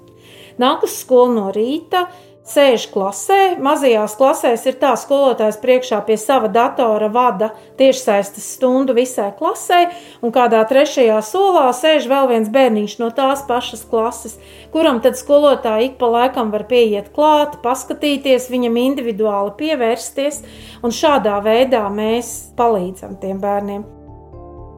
nāk 0.60 0.84
uz 0.86 1.00
skolu 1.02 1.36
no 1.38 1.48
rīta, 1.56 2.08
sēž 2.50 2.88
klasē. 2.90 3.60
Mazajās 3.62 4.16
klasēs 4.18 4.64
ir 4.70 4.78
tā, 4.82 4.96
skolotājs 4.98 5.60
priekšā 5.62 6.00
pie 6.08 6.18
sava 6.18 6.50
datora 6.52 7.10
vada 7.14 7.52
tiešsaistes 7.80 8.48
stundu 8.56 8.96
visai 8.98 9.30
klasē, 9.38 9.84
un 10.26 10.34
kādā 10.34 10.64
trešajā 10.70 11.20
solā 11.26 11.68
sēž 11.78 12.10
vēl 12.10 12.32
viens 12.34 12.50
bērniņš 12.54 12.98
no 13.04 13.12
tās 13.16 13.46
pašas 13.50 13.86
klases, 13.92 14.40
kuram 14.74 15.02
tad 15.06 15.20
skolotāji 15.20 15.92
ik 15.92 16.02
pa 16.02 16.10
laikam 16.10 16.50
var 16.56 16.66
pieiet 16.72 17.14
klāt, 17.16 17.60
paskatīties, 17.66 18.50
viņam 18.50 18.82
individuāli 18.82 19.56
pievērsties, 19.62 20.44
un 20.82 20.96
šādā 20.96 21.38
veidā 21.46 21.86
mēs 21.94 22.52
palīdzam 22.58 23.20
tiem 23.22 23.40
bērniem. 23.46 23.99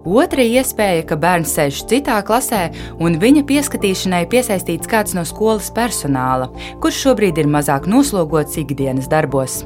Otra 0.01 0.41
iespēja, 0.41 1.03
ka 1.05 1.15
bērns 1.20 1.51
sēž 1.53 1.84
citā 1.89 2.15
klasē 2.25 2.62
un 3.03 3.20
viņa 3.22 3.43
pieskatīšanai 3.46 4.24
piesaistīts 4.31 4.89
kāds 4.89 5.13
no 5.13 5.22
skolas 5.29 5.70
personāla, 5.75 6.50
kurš 6.81 7.03
šobrīd 7.05 7.38
ir 7.38 7.50
mazāk 7.51 7.86
noslogots 7.86 8.58
ikdienas 8.58 9.10
darbos. 9.12 9.62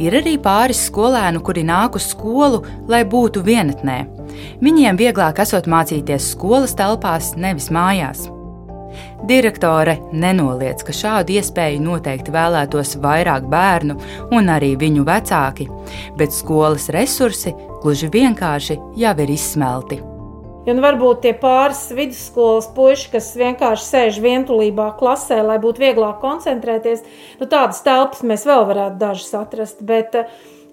Ir 0.00 0.16
arī 0.16 0.36
pāris 0.40 0.82
skolēnu, 0.88 1.40
kuri 1.44 1.64
nāk 1.64 1.96
uz 1.96 2.10
skolu, 2.12 2.62
lai 2.88 3.00
būtu 3.04 3.42
vienatnē. 3.44 4.02
Viņiem 4.60 5.00
vieglāk 5.00 5.40
esot 5.42 5.68
mācīties 5.68 6.30
skolas 6.34 6.76
telpās, 6.76 7.32
nevis 7.36 7.70
mājās. 7.72 8.28
Direktore 9.28 9.98
nenoliedz, 10.12 10.84
ka 10.86 10.94
šādu 10.96 11.36
iespēju 11.38 11.82
noteikti 11.84 12.34
vēlētos 12.34 12.96
vairāk 13.02 13.48
bērnu 13.50 13.98
un 14.36 14.52
arī 14.52 14.74
viņu 14.80 15.04
vecāki, 15.08 15.68
bet 16.18 16.34
skolas 16.34 16.88
resursi 16.94 17.54
gluži 17.82 18.10
vienkārši 18.12 18.78
jau 19.00 19.18
ir 19.24 19.36
izsmelti. 19.36 20.00
Un 20.68 20.82
varbūt 20.84 21.22
tie 21.24 21.32
pāris 21.40 21.86
vidusskolas 21.96 22.68
puiši, 22.76 23.08
kas 23.14 23.30
vienkārši 23.40 23.86
sēž 23.86 24.18
vientulībā 24.20 24.90
klasē, 24.98 25.40
lai 25.42 25.56
būtu 25.62 25.80
vieglāk 25.80 26.20
koncentrēties, 26.20 27.00
nu 27.40 27.48
tādas 27.48 27.80
telpas 27.86 28.20
mēs 28.20 28.44
vēl 28.46 28.66
varētu 28.68 29.00
dažas 29.00 29.32
atrast, 29.40 29.80
bet 29.80 30.18
eh, 30.20 30.28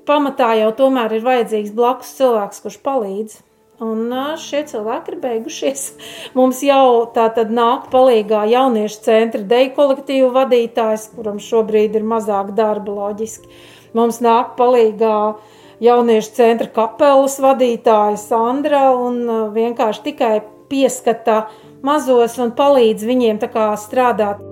pamatā 0.05 0.51
jau 0.59 0.73
tomēr 0.75 1.15
ir 1.15 1.23
vajadzīgs 1.23 1.71
blakus 1.77 2.11
cilvēks, 2.19 2.61
kurš 2.65 2.81
palīdz. 2.83 3.39
Un 3.77 4.09
šie 4.41 4.63
cilvēki 4.65 5.11
ir 5.13 5.17
beigušies. 5.21 5.81
Mums 6.37 6.63
jau 6.65 7.05
tā 7.13 7.27
tad 7.35 7.51
nāk 7.53 7.91
palīgā 7.93 8.47
jauniešu 8.49 9.03
centra 9.05 9.43
deju 9.45 9.75
kolektīvu 9.75 10.31
vadītājs, 10.33 11.11
kuram 11.13 11.37
šobrīd 11.37 11.99
ir 11.99 12.07
mazāk 12.07 12.55
darba 12.57 12.95
loģiski. 12.95 13.51
Mums 13.93 14.17
nāk 14.25 14.55
palīgā 14.57 15.13
jauniešu 15.85 16.33
centra 16.39 16.71
kapelas 16.73 17.37
vadītāja 17.43 18.17
Sandra 18.17 18.87
un 18.97 19.21
vienkārši 19.53 20.05
tikai 20.09 20.33
pieskata 20.73 21.43
mazos 21.85 22.41
un 22.41 22.57
palīdz 22.57 23.05
viņiem 23.05 23.45
strādāt. 23.77 24.46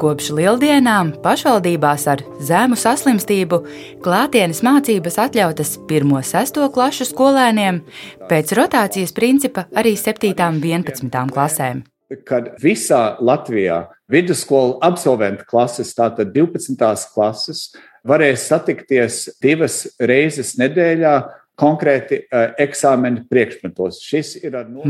Kopš 0.00 0.30
lieldienām 0.32 1.10
pašvaldībās 1.20 2.06
ar 2.08 2.22
zemu 2.40 2.76
saslimstību 2.80 3.58
klātienes 4.00 4.62
mācības 4.64 5.18
atļautas 5.26 5.74
1-6 5.84 6.60
klašu 6.72 7.04
skolēniem, 7.10 7.82
pēc 8.30 8.54
rotācijas 8.56 9.12
principa 9.12 9.66
arī 9.76 9.92
7. 10.00 10.32
un 10.46 10.62
11. 10.64 11.12
klasēm. 11.34 11.84
kad 12.26 12.48
visā 12.62 13.16
Latvijā 13.20 13.84
vidusskolu 14.10 14.78
absolventu 14.82 15.44
klases, 15.46 15.92
tātad 15.94 16.32
12. 16.32 16.80
klases, 17.14 17.76
varēs 18.02 18.48
satikties 18.48 19.28
divas 19.42 19.84
reizes 20.00 20.56
nedēļā 20.58 21.14
konkrēti 21.60 22.22
uh, 22.24 22.50
eksāmena 22.60 23.24
priekšmetos. 23.30 24.00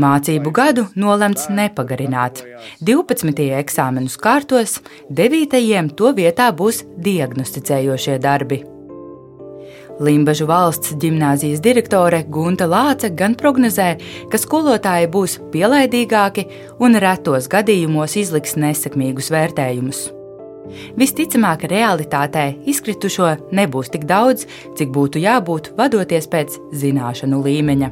Mācību 0.01 0.53
gadu 0.55 0.87
nolemts 0.95 1.49
nepagarināt. 1.51 2.43
12. 2.81 3.47
eksāmenus 3.59 4.17
kārtos, 4.21 4.79
9. 5.09 5.95
to 5.95 6.13
vietā 6.17 6.51
būs 6.55 6.85
diagnosticējošie 6.97 8.19
darbi. 8.23 8.63
Limbažu 10.01 10.47
valsts 10.49 10.95
gimnāzijas 10.97 11.59
direktore 11.61 12.23
Gunta 12.25 12.65
Lāce 12.65 13.11
gan 13.13 13.35
prognozē, 13.37 13.91
ka 14.31 14.39
skolotāji 14.41 15.11
būs 15.13 15.37
pielaidīgāki 15.53 16.47
un 16.81 16.97
retos 17.03 17.51
gadījumos 17.51 18.17
izliks 18.23 18.57
nesekmīgus 18.57 19.29
vērtējumus. 19.33 20.20
Visticamāk, 20.99 21.65
realitātē 21.71 22.45
izkritušo 22.69 23.33
nebūs 23.55 23.91
tik 23.93 24.07
daudz, 24.09 24.47
cik 24.77 24.93
būtu 24.95 25.23
jābūt 25.23 25.73
vadoties 25.79 26.29
pēc 26.31 26.59
zināšanu 26.83 27.41
līmeņa. 27.47 27.91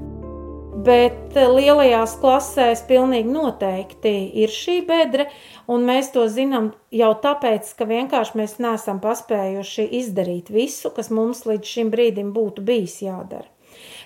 Bet 0.79 1.35
lielajās 1.35 2.13
klasēs 2.21 2.85
pilnīgi 2.87 3.27
noteikti 3.33 4.13
ir 4.39 4.53
šī 4.53 4.77
bedre, 4.87 5.25
Un 5.69 5.83
mēs 5.85 6.07
to 6.15 6.23
zinām 6.33 6.71
jau 6.89 7.11
tāpēc, 7.21 7.67
ka 7.77 7.85
vienkārši 7.85 8.39
mēs 8.39 8.55
neesam 8.63 8.97
paspējuši 9.03 9.85
izdarīt 9.99 10.49
visu, 10.49 10.89
kas 10.95 11.11
mums 11.13 11.43
līdz 11.45 11.73
šim 11.75 11.91
brīdim 11.93 12.31
būtu 12.33 12.63
bijis 12.65 12.95
jādara. 13.05 13.45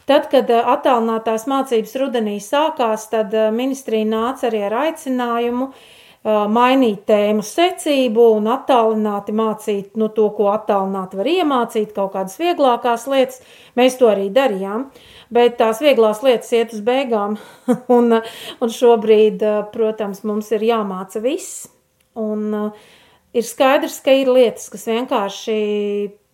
Tad, 0.04 0.28
kad 0.28 0.52
eh, 0.52 0.60
attālinātās 0.74 1.48
mācības 1.48 1.96
rudenī 2.02 2.36
sākās, 2.44 3.08
tad 3.14 3.32
eh, 3.32 3.48
ministrija 3.56 4.10
nāca 4.10 4.50
arī 4.50 4.66
ar 4.68 4.76
aicinājumu 4.82 5.70
eh, 5.70 5.86
mainīt 6.24 7.02
tēmu 7.10 7.44
secību 7.44 8.30
un 8.38 8.48
attālināti 8.54 9.36
mācīt 9.36 9.98
nu, 10.00 10.08
to, 10.16 10.30
ko 10.38 10.52
attālināti 10.54 11.20
var 11.20 11.28
iemācīt, 11.28 11.92
kaut 11.96 12.14
kādas 12.16 12.40
vieglākās 12.40 13.10
lietas. 13.12 13.42
Mēs 13.80 14.00
to 14.00 14.08
arī 14.12 14.30
darījām 14.32 14.88
bet 15.34 15.58
tās 15.60 15.82
vieglās 15.84 16.22
lietas 16.26 16.52
iet 16.54 16.74
uz 16.76 16.82
beigām. 16.86 17.38
un, 17.98 18.18
un 18.62 18.74
šobrīd, 18.74 19.44
protams, 19.74 20.24
mums 20.28 20.52
ir 20.56 20.66
jāmāca 20.70 21.22
viss. 21.24 21.68
Un 22.20 22.52
ir 23.34 23.48
skaidrs, 23.48 24.00
ka 24.06 24.14
ir 24.14 24.32
lietas, 24.34 24.70
kas 24.74 24.86
vienkārši 24.90 25.58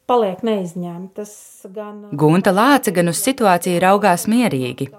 paliek 0.10 0.42
neizņemtas. 0.46 1.34
Gan... 1.76 2.00
Gunta 2.18 2.54
Lāce 2.56 2.94
gan 2.96 3.12
uz 3.12 3.22
situāciju 3.24 3.82
raugās 3.84 4.26
mierīgi. 4.32 4.90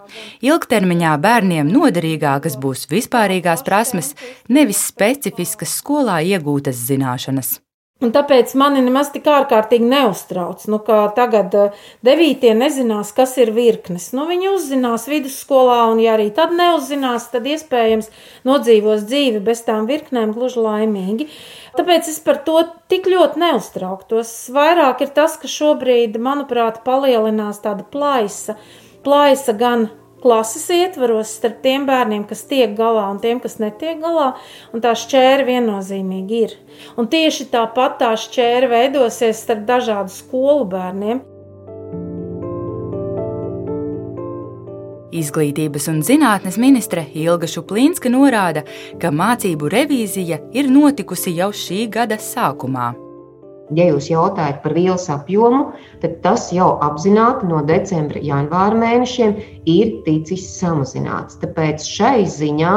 Ilgtermiņā 0.47 1.17
bērniem 1.23 1.71
noderīgākas 1.73 2.59
būs 2.61 2.87
vispārīgās 2.93 3.67
prasmes, 3.67 4.15
nevis 4.49 4.85
specifiskas 4.93 5.75
skolā 5.83 6.21
iegūtas 6.35 6.87
zināšanas. 6.91 7.59
Un 8.01 8.15
tāpēc 8.17 8.55
mani 8.57 8.81
nemaz 8.81 9.11
tik 9.13 9.27
ārkārtīgi 9.29 9.85
neuztrauc, 9.85 10.63
nu, 10.73 10.79
ka 10.85 11.03
tagad 11.17 11.53
eh, 11.53 11.83
devītie 12.07 12.55
nezinās, 12.57 13.11
kas 13.13 13.35
ir 13.43 13.53
virknes. 13.53 14.07
Nu, 14.17 14.25
viņi 14.31 14.49
uzzinās 14.55 15.05
vidusskolā, 15.11 15.83
un 15.93 16.01
ja 16.01 16.15
arī 16.17 16.31
tad 16.33 16.55
neuzzinās, 16.57 17.29
tad 17.35 17.45
iespējams 17.51 18.09
nodzīvos 18.49 19.05
dzīvi 19.05 19.45
bez 19.45 19.61
tām 19.69 19.85
virknēm 19.91 20.33
gluži 20.33 20.65
laimīgi. 20.65 21.29
Tāpēc 21.77 22.09
es 22.09 22.17
par 22.25 22.41
to 22.47 22.63
tik 22.89 23.05
ļoti 23.13 23.45
neuztrauktos. 23.45 24.33
Vairāk 24.57 25.05
ir 25.05 25.13
tas, 25.21 25.37
ka 25.37 25.53
šobrīd, 25.53 26.17
manuprāt, 26.17 26.81
palielinās 26.89 27.61
tāda 27.61 27.85
plaisa. 27.85 28.57
Plaisa 29.05 29.53
gan 29.57 29.91
klases 30.23 30.69
ietvaros 30.75 31.33
starp 31.39 31.61
tiem 31.65 31.87
bērniem, 31.89 32.27
kas 32.29 32.45
tiek 32.49 32.77
galā 32.79 33.09
un 33.13 33.19
tiem, 33.23 33.41
kas 33.43 33.59
netiek 33.63 34.01
galā, 34.03 34.35
un 34.75 34.85
tā 34.85 34.95
šķēra 34.99 35.47
viennozīmīgi 35.49 36.41
ir. 36.47 36.57
Un 37.01 37.11
tieši 37.11 37.49
tāpat 37.53 37.99
tā 38.03 38.15
šķēra 38.21 38.71
veidosies 38.71 39.43
starp 39.45 39.67
dažādu 39.69 40.15
skolu 40.15 40.69
bērniem. 40.71 41.25
Izglītības 45.11 45.89
un 45.91 46.01
zinātnes 46.07 46.55
ministre 46.63 47.03
Ilga 47.19 47.49
Šuplīnska 47.51 48.13
norāda, 48.13 48.63
ka 49.03 49.11
mācību 49.11 49.73
revīzija 49.75 50.39
ir 50.55 50.71
notikusi 50.71 51.35
jau 51.35 51.51
šī 51.51 51.89
gada 51.91 52.21
sākumā. 52.23 52.93
Ja 53.77 53.87
jūs 53.87 54.09
jautājat 54.11 54.65
par 54.65 54.75
vielas 54.75 55.07
apjomu, 55.13 55.71
tad 56.03 56.19
tas 56.25 56.49
jau 56.55 56.73
apzināti 56.83 57.47
no 57.47 57.61
decembra, 57.67 58.19
janvāra 58.19 58.75
mēnešiem 58.81 59.37
ir 59.71 59.93
ticis 60.07 60.49
samazināts. 60.57 61.39
Tāpēc 61.43 61.87
šai 61.87 62.27
ziņā, 62.27 62.75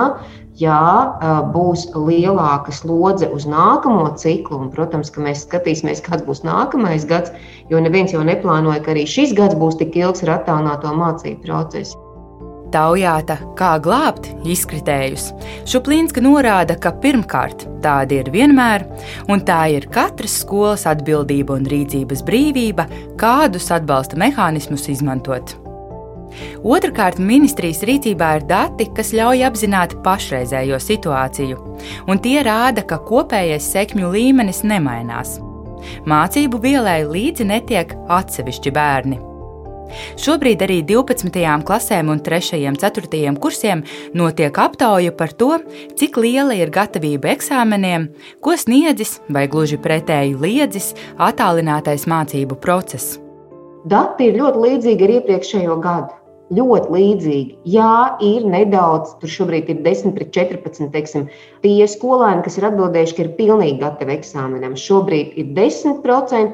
ja 0.62 0.78
būs 1.56 1.88
lielāka 1.98 2.76
slodze 2.78 3.32
uz 3.34 3.50
nākamo 3.50 4.12
ciklu, 4.22 4.62
un, 4.68 4.72
protams, 4.76 5.10
ka 5.10 5.26
mēs 5.26 5.48
skatīsimies, 5.48 6.06
kāds 6.06 6.28
būs 6.30 6.46
nākamais 6.46 7.10
gads, 7.10 7.34
jo 7.74 7.82
neviens 7.82 8.14
jau 8.14 8.22
neplānoja, 8.22 8.86
ka 8.86 8.94
arī 8.94 9.10
šis 9.10 9.34
gads 9.38 9.58
būs 9.58 9.82
tik 9.82 9.98
ilgs 9.98 10.26
ar 10.28 10.38
attālināto 10.38 10.94
mācību 10.94 11.42
procesu 11.50 12.13
taujāta, 12.74 13.38
kā 13.58 13.76
glābt 13.84 14.30
izkritējus. 14.50 15.30
Šuplīnska 15.70 16.24
norāda, 16.24 16.78
ka 16.80 16.94
pirmkārt 17.04 17.68
tāda 17.84 18.22
ir 18.22 18.32
vienmēr, 18.34 18.88
un 19.32 19.44
tā 19.46 19.62
ir 19.76 19.90
katras 19.94 20.40
skolas 20.44 20.88
atbildība 20.90 21.58
un 21.60 21.68
rīcības 21.70 22.24
brīvība, 22.28 22.88
kādus 23.22 23.70
atbalsta 23.76 24.20
mehānismus 24.20 24.90
izmantot. 24.92 25.58
Otrakārt, 26.66 27.20
ministrijas 27.22 27.84
rīcībā 27.86 28.30
ir 28.40 28.46
dati, 28.50 28.88
kas 28.96 29.12
ļauj 29.14 29.44
apzināt 29.50 29.98
pašreizējo 30.06 30.80
situāciju, 30.82 31.60
un 32.10 32.22
tie 32.24 32.40
rāda, 32.46 32.86
ka 32.88 32.98
kopējais 33.06 33.68
sekmju 33.76 34.14
līmenis 34.16 34.64
nemainās. 34.66 35.38
Mācību 36.10 36.62
vielai 36.64 37.04
līdzi 37.06 37.48
netiek 37.50 37.94
atsevišķi 38.10 38.74
bērni. 38.74 39.33
Šobrīd 40.20 40.64
arī 40.66 40.80
12. 40.88 41.44
klasēm 41.68 42.12
un 42.14 42.22
3. 42.24 42.62
un 42.70 42.80
4. 42.80 43.34
kursiem 43.44 43.84
notiek 44.14 44.58
aptauja 44.58 45.14
par 45.16 45.34
to, 45.34 45.58
cik 46.00 46.18
liela 46.22 46.58
ir 46.58 46.74
gatavība 46.74 47.34
eksāmeniem, 47.36 48.10
ko 48.44 48.58
sniedzis 48.58 49.20
vai 49.30 49.48
gluži 49.52 49.78
pretēji 49.82 50.40
liedzis 50.40 50.94
attālinātais 51.18 52.08
mācību 52.10 52.60
process. 52.64 53.20
Dati 53.84 54.30
ir 54.30 54.40
ļoti 54.40 54.68
līdzīgi 54.68 55.08
ar 55.08 55.18
iepriekšējo 55.20 55.80
gadu 55.84 56.23
ļoti 56.52 56.92
līdzīgi. 56.94 57.56
Jā, 57.74 58.18
ir 58.24 58.46
nedaudz, 58.50 59.16
tur 59.22 59.32
šobrīd 59.32 59.70
ir 59.72 59.82
10 59.86 60.16
pret 60.18 60.32
14. 60.36 60.90
Teiksim, 60.94 61.28
tie 61.64 61.88
skolēni, 61.90 62.44
kas 62.46 62.58
ir 62.60 62.68
atbildējuši, 62.70 63.16
ka 63.18 63.24
ir 63.26 63.32
pilnīgi 63.38 63.80
gatavi 63.82 64.16
eksāmenam, 64.18 64.76
šobrīd 64.80 65.38
ir 65.40 65.54
10%, 65.56 66.04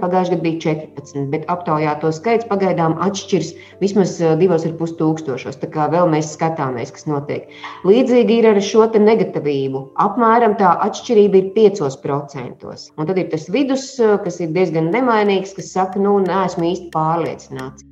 pagājušajā 0.03 0.35
gadā 0.35 0.43
bija 0.45 0.61
14%, 0.67 1.25
bet 1.33 1.47
aptaujāto 1.51 2.11
skaits 2.15 2.47
pagaidām 2.49 2.97
atšķirs 3.05 3.53
vismaz 3.81 4.15
2,5 4.21 4.95
tūkstošos. 4.99 5.59
Tā 5.63 5.71
kā 5.73 5.89
vēl 5.91 6.09
mēs 6.13 6.33
skatāmies, 6.35 6.93
kas 6.95 7.07
notiek. 7.09 7.49
Līdzīgi 7.87 8.39
ir 8.41 8.51
ar 8.53 8.61
šo 8.63 8.87
negatavību. 8.99 9.83
Apmēram 10.01 10.57
tā 10.59 10.75
atšķirība 10.85 11.41
ir 11.41 11.51
5%. 11.57 12.69
Un 12.99 13.09
tad 13.09 13.17
ir 13.17 13.29
tas 13.31 13.49
vidus, 13.53 13.91
kas 13.97 14.41
ir 14.43 14.53
diezgan 14.55 14.91
nemainīgs, 14.93 15.55
kas 15.57 15.73
saka, 15.75 16.01
nu, 16.01 16.19
neesmu 16.25 16.71
īsti 16.73 16.91
pārliecināts. 16.95 17.88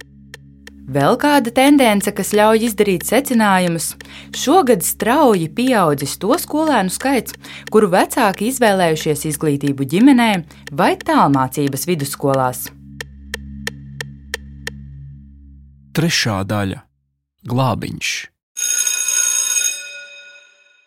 Vēl 0.88 1.18
kāda 1.20 1.52
tendence, 1.52 2.14
kas 2.16 2.30
ļauj 2.32 2.62
izdarīt 2.70 3.04
secinājumus, 3.04 3.90
šogad 4.32 4.86
strauji 4.88 5.50
pieaudzis 5.52 6.14
to 6.22 6.32
skolēnu 6.40 6.94
skaits, 6.96 7.36
kuru 7.74 7.90
vecāki 7.92 8.48
izvēlējušies 8.48 9.26
izglītību 9.34 9.84
ģimenē 9.84 10.30
vai 10.72 10.94
tālmācības 11.02 11.84
vidusskolās. 11.90 12.62
Trešā 15.92 16.40
daļa- 16.48 16.80
glābiņš. 17.52 18.14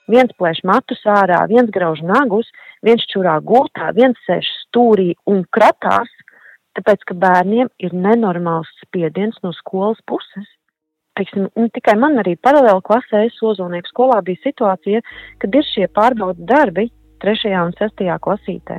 Viens 0.09 0.33
plēš 0.41 0.65
matus 0.65 1.05
ārā, 1.05 1.45
viens 1.53 1.69
grauž 1.69 2.01
nagus, 2.01 2.49
viens 2.83 3.05
čurā 3.13 3.37
gultā, 3.45 3.93
viens 3.93 4.17
sēž 4.25 4.49
stūrī 4.65 5.13
un 5.27 5.45
kratās, 5.53 6.09
tāpēc, 6.79 7.05
ka 7.09 7.17
bērniem 7.25 7.71
ir 7.83 7.95
nenormāls 8.07 8.71
spiediens 8.85 9.39
no 9.45 9.53
skolas 9.57 10.01
puses. 10.07 10.49
Teiksim, 11.19 11.49
tikai 11.75 11.97
man 11.99 12.21
arī 12.23 12.37
paralēli 12.39 12.85
klasē, 12.87 13.27
Ozolnieku 13.51 13.91
skolā 13.91 14.21
bija 14.25 14.41
situācija, 14.45 15.03
kad 15.43 15.59
ir 15.59 15.67
šie 15.67 15.89
pārbaudas 15.97 16.47
darbi 16.49 16.87
3. 17.25 17.53
un 17.61 17.75
6. 17.77 18.07
klasītē. 18.25 18.79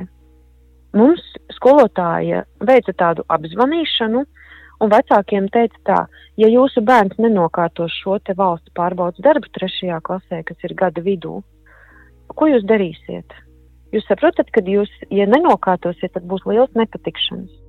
Mums 0.96 1.22
skolotāja 1.56 2.42
veica 2.68 2.92
tādu 2.98 3.24
apzvanīšanu, 3.32 4.24
un 4.82 4.90
vecākiem 4.90 5.46
teica 5.54 5.78
tā, 5.86 6.00
ja 6.40 6.50
jūsu 6.50 6.82
bērns 6.84 7.20
nenokārtos 7.22 7.94
šo 8.02 8.18
te 8.26 8.34
valsts 8.36 8.74
pārbaudas 8.76 9.22
darbu 9.24 9.52
3. 9.60 10.00
klasē, 10.02 10.42
kas 10.48 10.66
ir 10.66 10.74
gada 10.74 11.04
vidū, 11.04 11.38
ko 12.34 12.48
jūs 12.50 12.66
darīsiet? 12.68 13.38
Jūs 13.92 14.08
saprotat, 14.08 14.48
ka 14.50 14.64
jūs, 14.64 14.90
ja 15.12 15.28
nenokārtosiet, 15.28 16.14
tad 16.16 16.24
būs 16.28 16.46
liels 16.48 16.72
nepatikšanas. 16.80 17.61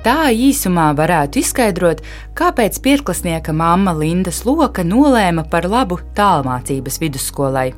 Tā 0.00 0.30
īsumā 0.32 0.86
varētu 0.96 1.42
izskaidrot, 1.42 1.98
kāpēc 2.38 2.78
pirklasnieka 2.80 3.52
mamma 3.52 3.92
Linda 3.92 4.32
Sloka 4.32 4.80
nolēma 4.80 5.44
par 5.52 5.68
labu 5.68 5.98
tālmācības 6.16 6.96
vidusskolai. 7.02 7.68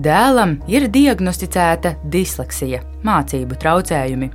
Dēlam 0.00 0.56
ir 0.72 0.88
diagnosticēta 0.88 1.92
disleksija, 2.10 2.80
mācību 3.04 3.60
traucējumi. 3.60 4.30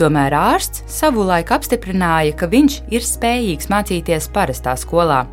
Tomēr 0.00 0.32
ārsts 0.40 0.86
savulaik 0.90 1.52
apstiprināja, 1.52 2.32
ka 2.32 2.48
viņš 2.48 2.80
ir 2.96 3.04
spējīgs 3.04 3.68
mācīties 3.72 4.32
parastā 4.32 4.72
skolā. 4.80 5.26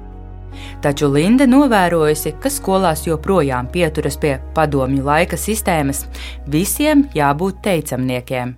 Taču 0.83 1.07
Linda 1.13 1.47
novērojusi, 1.47 2.35
ka 2.43 2.51
skolās 2.51 3.05
joprojām 3.07 3.71
pieturas 3.71 4.19
pie 4.19 4.35
padomju 4.55 5.05
laika 5.07 5.39
sistēmas, 5.39 6.09
visiem 6.49 7.07
jābūt 7.15 7.63
teicamniekiem. 7.63 8.57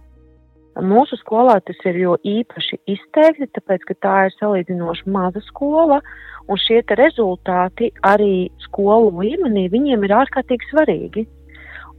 Mūsu 0.80 1.18
skolā 1.20 1.58
tas 1.68 1.76
ir 1.84 1.98
jo 2.00 2.16
īpaši 2.24 2.78
izteikti, 2.88 3.50
tāpēc, 3.58 3.84
ka 3.90 3.96
tā 4.00 4.16
ir 4.30 4.36
salīdzinoši 4.38 5.10
maza 5.12 5.42
skola, 5.44 6.00
un 6.48 6.58
šie 6.58 6.80
rezultāti 6.96 7.92
arī 8.08 8.50
skolu 8.64 9.12
līmenī 9.20 9.68
viņiem 9.72 10.04
ir 10.08 10.16
ārkārtīgi 10.16 10.70
svarīgi. 10.72 11.26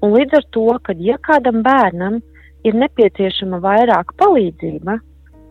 Un 0.03 0.17
līdz 0.17 0.39
ar 0.41 0.47
to, 0.57 0.69
ka 0.83 0.95
ja 0.99 1.19
kādam 1.21 1.61
bērnam 1.63 2.21
ir 2.65 2.75
nepieciešama 2.75 3.61
vairāk 3.61 4.15
palīdzība, 4.17 4.97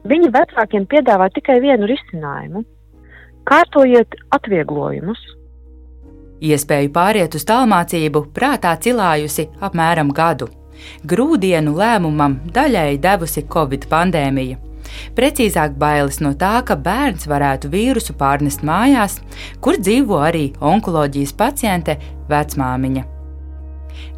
viņa 0.10 0.32
vecākiem 0.34 0.88
piedāvā 0.90 1.30
tikai 1.36 1.60
vienu 1.62 1.86
risinājumu- 1.92 2.64
kārtojiet 3.50 4.18
atvieglojumus. 4.34 5.22
Iespēju 6.42 6.90
pāriet 6.90 7.36
uz 7.38 7.46
tālmācību 7.46 8.26
prātā 8.34 8.74
cilājusi 8.82 9.46
apmēram 9.62 10.10
gadu. 10.10 10.50
Grūdienu 11.08 11.76
lēmumam 11.78 12.40
daļēji 12.56 13.00
devusi 13.04 13.46
Covid 13.52 13.88
pandēmija. 13.92 14.60
Precīzāk 15.16 15.78
bailes 15.80 16.20
no 16.24 16.34
tā, 16.36 16.58
ka 16.68 16.76
bērns 16.76 17.28
varētu 17.30 17.72
vīrusu 17.72 18.16
pārnest 18.20 18.66
mājās, 18.68 19.20
kur 19.64 19.80
dzīvo 19.80 20.20
arī 20.26 20.52
onkoloģijas 20.60 21.34
paciente 21.38 21.98
vecmāmiņa. 22.32 23.08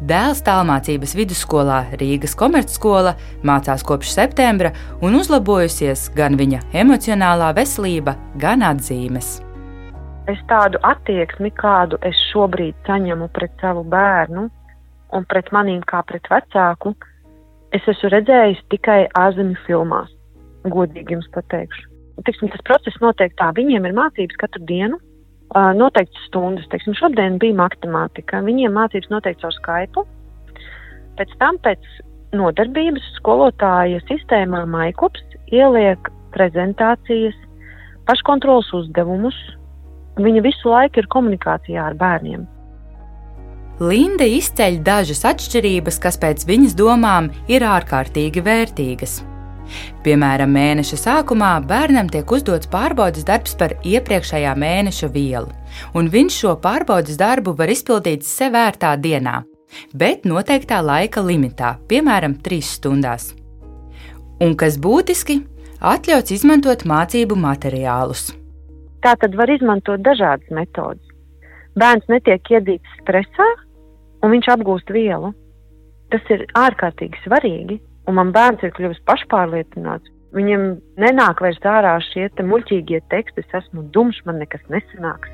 Dēls 0.04 0.40
tālmācības 0.46 1.14
vidusskolā 1.16 1.78
Rīgas 2.00 2.34
komercskola 2.38 3.14
mācās 3.46 3.84
kopš 3.86 4.12
septembra 4.16 4.72
un 5.04 5.16
uzlabojusies 5.18 6.08
gan 6.16 6.38
viņa 6.40 6.62
emocionālā 6.82 7.52
veselība, 7.56 8.16
gan 8.40 8.64
atzīmes. 8.66 9.38
Es 10.30 10.40
tādu 10.48 10.80
attieksmi, 10.88 11.50
kādu 11.58 11.98
es 12.08 12.16
šobrīd 12.30 12.76
saņemu 12.86 13.28
pret 13.36 13.52
savu 13.60 13.84
bērnu, 13.92 14.48
un 15.14 15.26
pret 15.30 15.50
manīm 15.54 15.82
kā 15.88 16.02
pret 16.08 16.26
vecāku, 16.30 16.94
es 17.74 17.86
esmu 17.90 18.12
redzējis 18.14 18.62
tikai 18.74 19.00
ārzemju 19.18 19.58
filmās. 19.66 20.12
Godīgi 20.70 21.16
jums 21.16 21.28
pateikšu. 21.34 21.90
Tiksim, 22.24 22.48
tas 22.52 22.62
process 22.66 23.00
notiek 23.02 23.34
tā, 23.40 23.50
viņiem 23.56 23.88
ir 23.88 23.96
mācības 23.96 24.38
katru 24.40 24.62
dienu, 24.68 25.00
noteikts 25.52 26.26
stundas. 26.28 26.66
Teiksim, 26.70 26.94
šodien 26.98 27.38
bija 27.42 27.56
matemātika, 27.58 28.42
viņiem 28.46 28.74
mācības 28.78 29.10
noteikti 29.10 29.42
caur 29.42 29.56
Skype. 29.58 30.04
Pēc 31.18 31.34
tam 31.42 31.58
pēc 31.62 31.82
nodarbības 32.34 33.04
skolotāja 33.18 34.00
sistēmā 34.08 34.64
Maikops 34.70 35.22
ieliek 35.54 36.10
prezentācijas, 36.34 37.36
paškontrolas 38.08 38.72
uzdevumus. 38.74 39.36
Viņa 40.18 40.42
visu 40.46 40.70
laiku 40.70 41.02
ir 41.02 41.10
komunikācijā 41.10 41.90
ar 41.90 41.98
bērniem. 41.98 42.46
Linda 43.82 44.26
izceļ 44.30 44.76
dažas 44.86 45.24
atšķirības, 45.26 45.96
kas 45.98 46.18
pēc 46.22 46.44
viņas 46.46 46.76
domām 46.78 47.30
ir 47.50 47.64
ārkārtīgi 47.66 48.42
vērtīgas. 48.46 49.16
Piemēram, 50.04 50.52
mēneša 50.54 50.98
sākumā 51.00 51.56
bērnam 51.66 52.06
tiek 52.12 52.30
uzdots 52.30 52.68
pārbaudas 52.70 53.24
darbs 53.26 53.56
par 53.58 53.74
iepriekšējā 53.82 54.52
mēneša 54.60 55.08
vielu, 55.10 55.48
un 55.96 56.10
viņš 56.12 56.36
šo 56.44 56.52
pārbaudas 56.62 57.18
darbu 57.18 57.56
var 57.58 57.72
izpildīt 57.72 58.22
sev 58.28 58.54
vērtā 58.54 58.92
dienā, 59.00 59.40
bet 59.96 60.28
noteiktā 60.28 60.78
laika 60.84 61.24
limitā, 61.24 61.74
piemēram, 61.90 62.36
3 62.44 62.60
stundās. 62.68 63.32
Un 64.44 64.54
kas 64.60 64.76
būtiski, 64.78 65.40
atļauts 65.80 66.36
izmantot 66.36 66.86
mācību 66.86 67.34
materiālus. 67.40 68.28
Tā 69.02 69.16
tad 69.18 69.34
var 69.34 69.50
izmantot 69.50 70.04
dažādas 70.04 70.54
metodes. 70.54 71.13
Bērns 71.74 72.06
netiek 72.06 72.50
iedīts 72.54 72.98
stresā, 73.00 73.46
un 74.22 74.30
viņš 74.30 74.50
apgūst 74.54 74.92
vielu. 74.94 75.32
Tas 76.12 76.22
ir 76.30 76.44
ārkārtīgi 76.54 77.18
svarīgi, 77.24 77.80
un 78.06 78.18
man 78.20 78.30
bērns 78.34 78.62
ir 78.62 78.70
kļuvis 78.76 79.02
pašpārliecināts. 79.08 80.12
Viņam 80.34 80.64
nenāk 80.98 81.42
vairs 81.42 81.60
ārā 81.66 81.96
šie 82.10 82.28
te 82.34 82.46
muļķīgie 82.46 83.00
teksti, 83.10 83.42
es 83.42 83.58
esmu 83.62 83.86
dumšs, 83.94 84.22
man 84.26 84.40
nekas 84.42 84.62
nesanāks. 84.70 85.30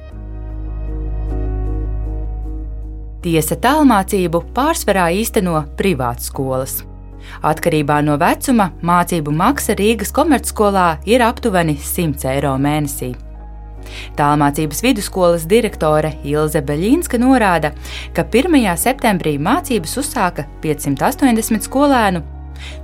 Tiesa 3.20 3.56
tālmācību 3.60 4.46
pārsvarā 4.56 5.10
īsteno 5.20 5.58
privātas 5.76 6.32
skolas. 6.32 6.78
Atkarībā 7.44 8.00
no 8.04 8.16
vecuma 8.20 8.70
mācību 8.80 9.32
maksa 9.36 9.76
Rīgas 9.76 10.12
komercskolā 10.16 10.94
ir 11.08 11.24
aptuveni 11.24 11.76
100 11.76 12.32
eiro 12.32 12.56
mēnesī. 12.56 13.12
Tālmācības 14.18 14.82
vidusskolas 14.84 15.46
direktore 15.50 16.12
Ilze 16.24 16.62
Beļīnska 16.66 17.20
norāda, 17.20 17.72
ka 18.16 18.26
1. 18.26 18.58
septembrī 18.80 19.36
mācības 19.38 19.96
uzsāka 20.02 20.46
580 20.64 21.66
skolēnu. 21.68 22.22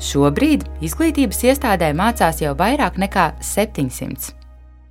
Šobrīd 0.01 0.65
izglītības 0.85 1.45
iestādē 1.51 1.93
mācās 1.97 2.41
jau 2.43 2.57
vairāk 2.59 2.99
nekā 3.03 3.31
700. 3.45 4.37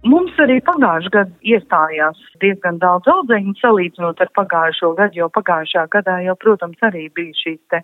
Mums 0.05 0.35
arī 0.37 0.59
pagājušajā 0.61 1.11
gadā 1.15 1.49
iestājās 1.49 2.17
diezgan 2.43 2.75
daudz 2.81 3.09
audzēkņu 3.09 3.55
salīdzinot 3.57 4.19
ar 4.21 4.29
pagājušo 4.37 4.91
gadu, 4.99 5.17
jo 5.17 5.29
pagājušajā 5.33 5.85
gadā 5.95 6.19
jau, 6.27 6.35
protams, 6.43 6.77
arī 6.85 7.07
bija 7.17 7.33
šīs 7.39 7.79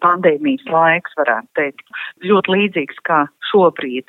pandēmijas 0.00 0.64
laiks, 0.72 1.16
varētu 1.20 1.52
teikt, 1.60 1.84
ļoti 2.24 2.54
līdzīgs 2.54 3.02
kā 3.04 3.26
šobrīd. 3.50 4.08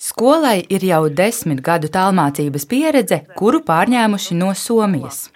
Skolai 0.00 0.62
ir 0.72 0.80
jau 0.88 1.02
desmit 1.12 1.58
gadu 1.60 1.90
tālmācības 1.92 2.64
pieredze, 2.70 3.18
kuru 3.36 3.58
pārņēmuši 3.66 4.36
no 4.38 4.54
Somijas. 4.56 5.26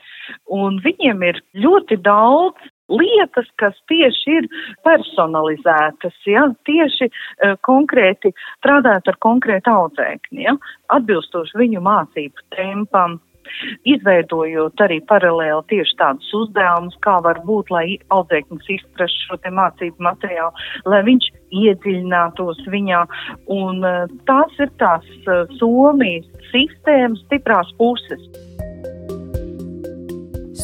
Un 0.49 0.79
viņiem 0.81 1.21
ir 1.29 1.41
ļoti 1.61 1.99
daudz 2.01 2.71
lietas, 2.89 3.51
kas 3.61 3.77
tieši 3.93 4.39
ir 4.39 4.49
personalizētas, 4.89 6.17
ja, 6.29 6.47
tieši 6.65 7.11
uh, 7.11 7.59
konkrēti 7.69 8.33
strādājot 8.63 9.13
ar 9.13 9.21
konkrētu 9.27 9.75
audzēkni, 9.75 10.47
ja, 10.49 10.57
atbilstoši 10.97 11.61
viņu 11.61 11.85
mācību 11.85 12.49
tempam, 12.57 13.21
izveidojot 13.95 14.85
arī 14.87 15.01
paralēli 15.11 15.63
tieši 15.73 15.99
tādus 16.01 16.31
uzdevumus, 16.41 16.97
kā 17.05 17.19
var 17.25 17.41
būt, 17.49 17.73
lai 17.75 17.87
audzēknis 18.15 18.71
izprast 18.79 19.27
šo 19.27 19.39
te 19.43 19.53
mācību 19.55 20.09
materiālu, 20.09 20.67
lai 20.91 21.03
viņš 21.07 21.31
iedziļinātos 21.65 22.65
viņā. 22.71 23.05
Un 23.55 23.85
eh, 23.85 24.03
tās 24.29 24.59
ir 24.63 24.73
tās 24.83 25.07
eh, 25.27 25.45
Somijas 25.61 26.29
sistēmas 26.51 27.23
stiprās 27.29 27.71
puses. 27.81 28.29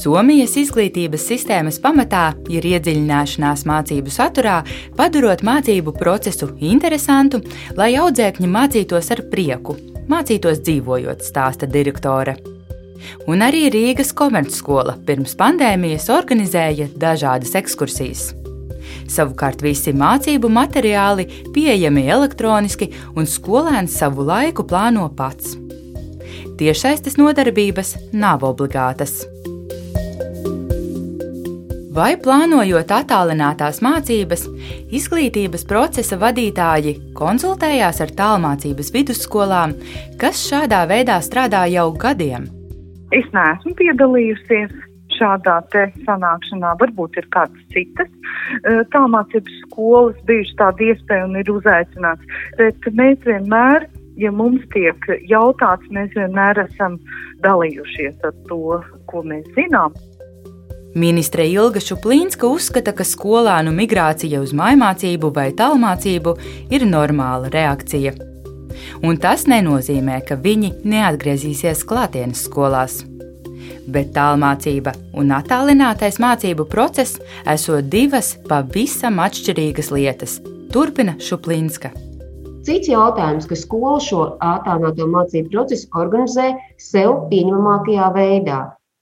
Somijas 0.01 0.55
izglītības 0.57 1.27
sistēmas 1.29 1.77
pamatā 1.83 2.31
ir 2.49 2.65
iedziļināšanās 2.65 3.67
mācību 3.69 4.13
saturā, 4.15 4.61
padarot 4.97 5.43
mācību 5.45 5.93
procesu 5.99 6.49
interesantu, 6.71 7.43
lai 7.77 7.91
audzēkņi 8.01 8.49
mācītos 8.49 9.13
ar 9.13 9.27
prieku, 9.33 9.77
mācītos 10.09 10.63
dzīvojot, 10.65 11.27
stāsta 11.27 11.69
direktore. 11.69 12.39
Un 13.31 13.45
arī 13.45 13.69
Rīgas 13.73 14.13
komercskola 14.17 14.97
pirms 15.07 15.37
pandēmijas 15.39 16.09
organizēja 16.13 16.91
dažādas 17.01 17.57
ekskursijas. 17.61 18.31
Savukārt 19.11 19.63
visi 19.65 19.95
mācību 19.97 20.51
materiāli 20.53 21.27
pieejami 21.55 22.07
elektroniski, 22.11 22.91
un 23.17 23.27
skolēns 23.27 23.99
savu 24.01 24.27
laiku 24.27 24.67
plāno 24.71 25.09
pats. 25.17 25.57
Tiešsaistes 26.61 27.17
nodarbības 27.17 27.97
nav 28.13 28.45
obligātas. 28.47 29.23
Vai 31.91 32.13
plānojot 32.23 32.93
attālinātās 32.95 33.81
mācības, 33.83 34.45
izglītības 34.95 35.67
procesa 35.67 36.21
vadītāji 36.21 36.95
konsultējās 37.19 37.99
ar 38.05 38.15
tālmācības 38.21 38.93
vidusskolām, 38.95 39.75
kas 40.21 40.47
šādā 40.47 40.85
veidā 40.87 41.19
strādā 41.25 41.67
jau 41.73 41.91
gadiem? 41.99 42.47
Es 43.17 43.27
neesmu 43.35 43.75
piedalījusies 43.79 44.75
šādā 45.21 45.57
te 45.73 45.87
sanākšanā. 46.07 46.75
Varbūt 46.81 47.19
ir 47.21 47.27
kādas 47.35 47.65
citas 47.75 48.11
eh, 48.11 48.83
tālmācības 48.95 49.57
skolas 49.65 50.21
bijušas 50.29 50.59
tāda 50.61 50.87
iespēja 50.93 51.27
un 51.29 51.41
ir 51.41 51.51
uzaicināts. 51.53 52.37
Bet 52.61 52.91
mēs 52.97 53.19
vienmēr, 53.27 53.89
ja 54.21 54.33
mums 54.35 54.63
tiek 54.75 55.11
jautāts, 55.31 55.91
mēs 55.95 56.15
vienmēr 56.17 56.65
esam 56.67 56.99
dalījušies 57.45 58.23
ar 58.29 58.37
to, 58.49 58.81
ko 59.11 59.27
mēs 59.27 59.47
zinām. 59.59 59.97
Ministre 60.91 61.45
Ilga 61.47 61.79
Šuplīnska 61.79 62.49
uzskata, 62.51 62.91
ka 62.91 63.07
skolēnu 63.07 63.71
migrācija 63.77 64.41
uz 64.43 64.51
mājmācību 64.59 65.31
vai 65.37 65.53
tālmācību 65.55 66.35
ir 66.75 66.87
normāla 66.91 67.53
reakcija. 67.53 68.17
Un 69.07 69.17
tas 69.21 69.47
nenozīmē, 69.51 70.21
ka 70.27 70.37
viņi 70.41 70.75
neatgriezīsies 70.85 71.85
klātienes 71.89 72.45
skolās. 72.47 73.01
Bet 73.91 74.13
tālmācība 74.15 74.93
un 75.19 75.33
attālinātais 75.35 76.21
mācību 76.23 76.67
process 76.71 77.19
esot 77.49 77.89
divas 77.91 78.35
pavisam 78.49 79.19
atšķirīgas 79.25 79.91
lietas, 79.95 80.39
turpina 80.73 81.17
Šuplīnska. 81.19 81.91
Cits 82.67 82.91
jautājums, 82.93 83.49
ka 83.49 83.57
skola 83.57 83.99
šo 84.05 84.25
attālināto 84.45 85.07
mācību 85.09 85.51
procesu 85.55 85.89
organizē 85.97 86.51
sev 86.79 87.25
pieņemamākajā 87.33 88.11
veidā. 88.15 88.61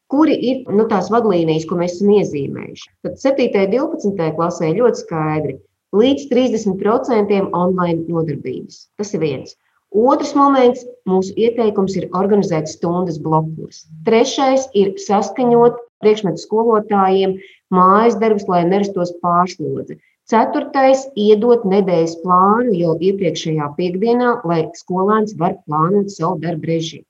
Kuri 0.08 0.36
ir 0.50 0.70
nu, 0.72 0.86
tās 0.88 1.10
vadlīnijas, 1.12 1.66
ko 1.68 1.76
mēs 1.80 1.98
esam 1.98 2.14
iezīmējuši? 2.16 2.86
Tad 3.04 3.18
7. 3.20 3.48
un 3.50 3.72
12. 3.74 4.28
klasē 4.38 4.70
ļoti 4.78 5.02
skaidri 5.02 5.58
līdz 5.98 6.28
30% 6.30 7.50
online 7.52 8.06
nodarbības. 8.08 8.86
Tas 8.96 9.12
ir 9.12 9.24
viens. 9.26 9.56
Otrs 9.94 10.34
moments- 10.36 10.84
mūsu 11.10 11.32
ieteikums 11.36 11.96
ir 11.96 12.08
organizēt 12.12 12.68
stundas 12.68 13.18
blokos. 13.18 13.86
Trešais 14.04 14.68
ir 14.74 14.92
saskaņot 15.00 15.78
priekšmetu 16.04 16.44
skolotājiem 16.44 17.38
mājas 17.72 18.18
darbus, 18.20 18.46
lai 18.48 18.64
nerastos 18.68 19.14
pārslodze. 19.22 19.98
Ceturtais- 20.28 21.06
iedot 21.28 21.64
nedēļas 21.64 22.18
plānu 22.22 22.76
jau 22.76 22.98
iepriekšējā 23.00 23.68
piekdienā, 23.78 24.44
lai 24.44 24.60
skolēns 24.76 25.38
var 25.38 25.56
plānot 25.64 26.12
savu 26.12 26.38
darbu 26.44 26.68
režīmu. 26.68 27.06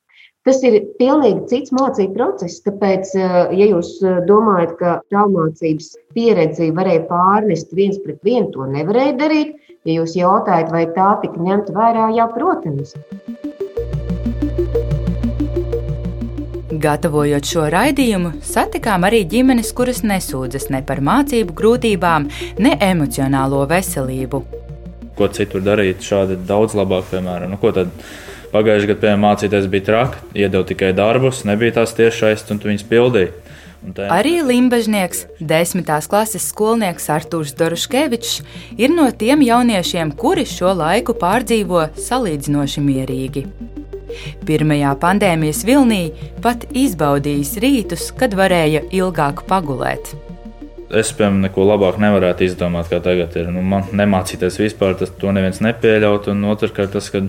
Tas 0.47 0.63
ir 0.63 0.79
pilnīgi 1.01 1.49
cits 1.51 1.73
mācību 1.75 2.15
process. 2.15 2.63
Tāpēc, 2.65 3.11
eh, 3.19 3.57
ja 3.59 3.67
jūs 3.75 3.91
eh, 4.01 4.21
domājat, 4.29 4.77
ka 4.79 4.93
tālmācības 5.13 5.91
pieredzi 6.15 6.71
varēja 6.79 7.09
pārnest 7.11 7.75
viens 7.75 7.99
pret 7.99 8.23
vienu, 8.23 8.53
to 8.55 8.69
nevarēja 8.71 9.19
darīt. 9.19 9.57
Ja 9.89 10.03
jūs 10.03 10.19
jautājat, 10.19 10.69
vai 10.69 10.83
tā 10.93 11.15
tika 11.23 11.41
ņemta 11.41 11.73
vērā, 11.73 12.09
jā, 12.13 12.27
protams. 12.35 12.91
Gatavojot 16.79 17.49
šo 17.49 17.65
raidījumu, 17.73 18.35
satikām 18.45 19.07
arī 19.09 19.23
ģimenes, 19.33 19.73
kuras 19.73 20.03
nesūdzas 20.05 20.69
ne 20.75 20.83
par 20.85 21.01
mācību 21.01 21.57
grūtībām, 21.57 22.29
ne 22.61 22.75
emocionālo 22.85 23.63
veselību. 23.73 24.43
Ko 25.17 25.33
citur 25.33 25.65
darīt, 25.65 26.05
šādi 26.05 26.37
daudz 26.37 26.77
labāk, 26.77 27.09
piemēram, 27.15 27.57
nu, 27.57 27.63
ko 27.63 27.73
tad 27.73 27.89
Pagājušajā 28.53 28.93
gadā, 28.93 29.01
piemēram, 29.07 29.25
mācīties 29.25 29.73
bija 29.73 29.89
traki, 29.89 30.21
iedod 30.45 30.69
tikai 30.69 30.93
darbus, 30.97 31.47
nebija 31.49 31.81
tās 31.81 31.97
tiešais, 31.97 32.45
un 32.53 32.61
tu 32.61 32.69
viņus 32.69 32.85
pildīji. 32.93 33.33
Arī 34.11 34.39
Limbaģnieks, 34.43 35.25
desmitās 35.39 36.09
klases 36.11 36.49
skolnieks 36.51 37.09
Artūrs 37.15 37.55
Doruškevičs, 37.59 38.41
ir 38.77 38.91
no 38.93 39.07
tiem 39.15 39.43
jauniešiem, 39.47 40.13
kuri 40.19 40.45
šo 40.49 40.75
laiku 40.77 41.15
pārdzīvo 41.19 41.89
salīdzinoši 42.09 42.85
mierīgi. 42.85 43.45
Pirmajā 44.49 44.95
pandēmijas 44.99 45.63
vilnī 45.69 46.03
pat 46.43 46.67
izbaudījis 46.77 47.55
rītus, 47.63 48.09
kad 48.19 48.35
varēja 48.39 48.83
ilgāk 48.95 49.45
pagulēt. 49.49 50.15
Es, 50.89 51.11
piemēram, 51.13 51.43
neko 51.45 51.67
labāk 51.69 51.99
nevarētu 52.01 52.47
izdomāt, 52.47 52.89
kā 52.89 53.03
tagad 53.05 53.35
ir. 53.37 53.51
Nu, 53.53 53.61
man 53.61 53.91
nemācīties 53.93 54.57
vispār, 54.63 54.97
tas 54.97 55.13
to 55.21 55.33
neviens 55.37 55.61
nepieļaut. 55.65 56.31
Un 56.33 56.47
otrkārt, 56.49 56.95
tas, 56.97 57.11
kad 57.13 57.29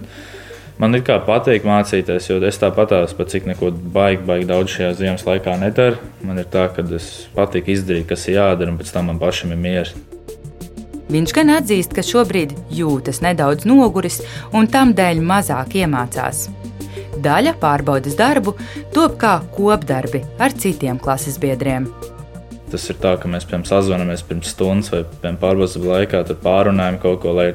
Man 0.79 0.95
ir 0.95 1.01
kā 1.03 1.17
patīk 1.19 1.65
mācīties, 1.67 2.29
jo 2.29 2.37
es 2.47 2.57
tāpatās, 2.61 3.11
pat 3.17 3.33
cik 3.33 3.49
neko 3.49 3.73
baigi, 3.91 4.21
baigi 4.23 4.45
daudz 4.47 4.71
šajā 4.77 4.93
ziemas 5.01 5.25
laikā 5.27 5.57
nedaru. 5.59 5.97
Man 6.23 6.39
ir 6.39 6.47
tā, 6.47 6.69
ka 6.71 6.85
es 6.95 7.09
patīk 7.35 7.67
izdarīt, 7.73 8.05
kas 8.07 8.23
ir 8.29 8.37
jādara, 8.37 8.71
un 8.71 8.79
pēc 8.79 8.93
tam 8.95 9.11
man 9.11 9.19
pašam 9.19 9.51
ir 9.51 9.59
mieres. 9.59 9.91
Viņš 11.11 11.33
gan 11.35 11.51
atzīst, 11.57 11.91
ka 11.97 12.05
šobrīd 12.05 12.53
jūtas 12.77 13.19
nedaudz 13.25 13.67
noguris 13.67 14.21
un 14.55 14.69
tam 14.71 14.93
dēļ 14.95 15.19
mazāk 15.25 15.75
iemācās. 15.81 16.45
Daļa 17.19 17.57
pārbaudas 17.59 18.15
darbu 18.15 18.55
top 18.95 19.17
kā 19.19 19.33
kopdarbi 19.57 20.23
ar 20.39 20.55
citiem 20.55 21.01
klases 21.01 21.41
biedriem. 21.43 21.89
Tas 22.69 22.85
ir 22.91 22.99
tā, 23.01 23.15
ka 23.19 23.29
mēs 23.31 23.47
piemēram 23.49 23.67
sazvanāmies 23.67 24.25
pirms 24.27 24.51
stundas 24.53 24.91
vai 24.93 25.03
pārbaudas 25.23 25.77
laikā, 25.81 26.23
tad 26.27 26.41
pārunājam 26.43 26.99
kaut 27.01 27.21
ko, 27.23 27.33
lai 27.37 27.51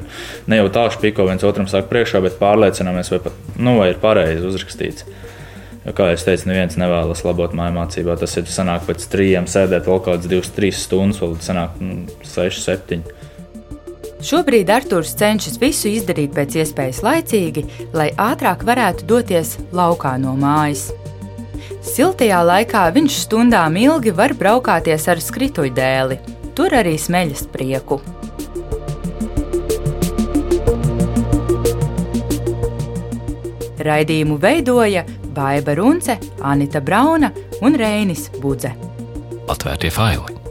ne 0.50 0.59
jau 0.59 0.70
tā 0.74 0.88
špiko 0.94 1.29
viens 1.29 1.44
otram 1.46 1.68
saka 1.70 1.88
priekšā, 1.92 2.22
bet 2.24 2.40
pārliecināmies, 2.40 3.12
vai, 3.14 3.20
pat, 3.29 3.38
nu, 3.57 3.79
vai 3.81 3.92
ir 3.92 4.00
pareizi 4.03 4.46
uzrakstīts. 4.48 5.07
Jo, 5.85 5.92
kā 5.92 6.09
jau 6.11 6.20
teicu, 6.31 6.48
neviens 6.48 6.79
nevēlas 6.81 7.24
labot 7.27 7.53
māju 7.57 7.77
mācībā. 7.77 8.16
Tas 8.20 8.38
ir 8.40 8.48
sanāk 8.48 8.87
pēc 8.88 9.05
trījiem 9.12 9.48
sēdēt 9.50 9.90
vēl 9.90 10.00
kādas 10.07 10.31
divas, 10.31 10.53
trīs 10.57 10.81
stundas, 10.87 11.20
vēl 11.20 11.37
sanāk 11.44 11.77
nu, 11.85 12.07
seši, 12.24 12.64
septiņi. 12.64 13.20
Šobrīd 14.24 14.70
Arthurs 14.72 15.11
cenšas 15.20 15.59
visu 15.61 15.90
izdarīt 15.92 16.33
pēc 16.33 16.55
iespējas 16.62 17.03
laicīgi, 17.05 17.66
lai 17.92 18.09
ātrāk 18.16 18.64
varētu 18.64 19.05
doties 19.11 19.59
laukā 19.77 20.14
no 20.22 20.33
mājas. 20.40 20.87
Siltajā 21.85 22.40
laikā 22.44 22.85
viņš 22.94 23.18
stundām 23.27 23.77
ilgi 23.81 24.12
var 24.16 24.35
braukāties 24.38 25.09
ar 25.12 25.20
skrituļdēli, 25.22 26.18
tur 26.57 26.74
arī 26.77 26.96
smeļas 27.00 27.46
prieku. 27.53 28.00
Raidījumu 33.85 34.38
veidoja 34.40 35.05
Baiva 35.35 35.74
Runce, 35.77 36.16
Anita 36.40 36.81
Brauna 36.81 37.33
un 37.61 37.77
Reinis 37.77 38.31
Budze. 38.40 38.72
Atvērtie 39.50 39.92
faili! 39.92 40.43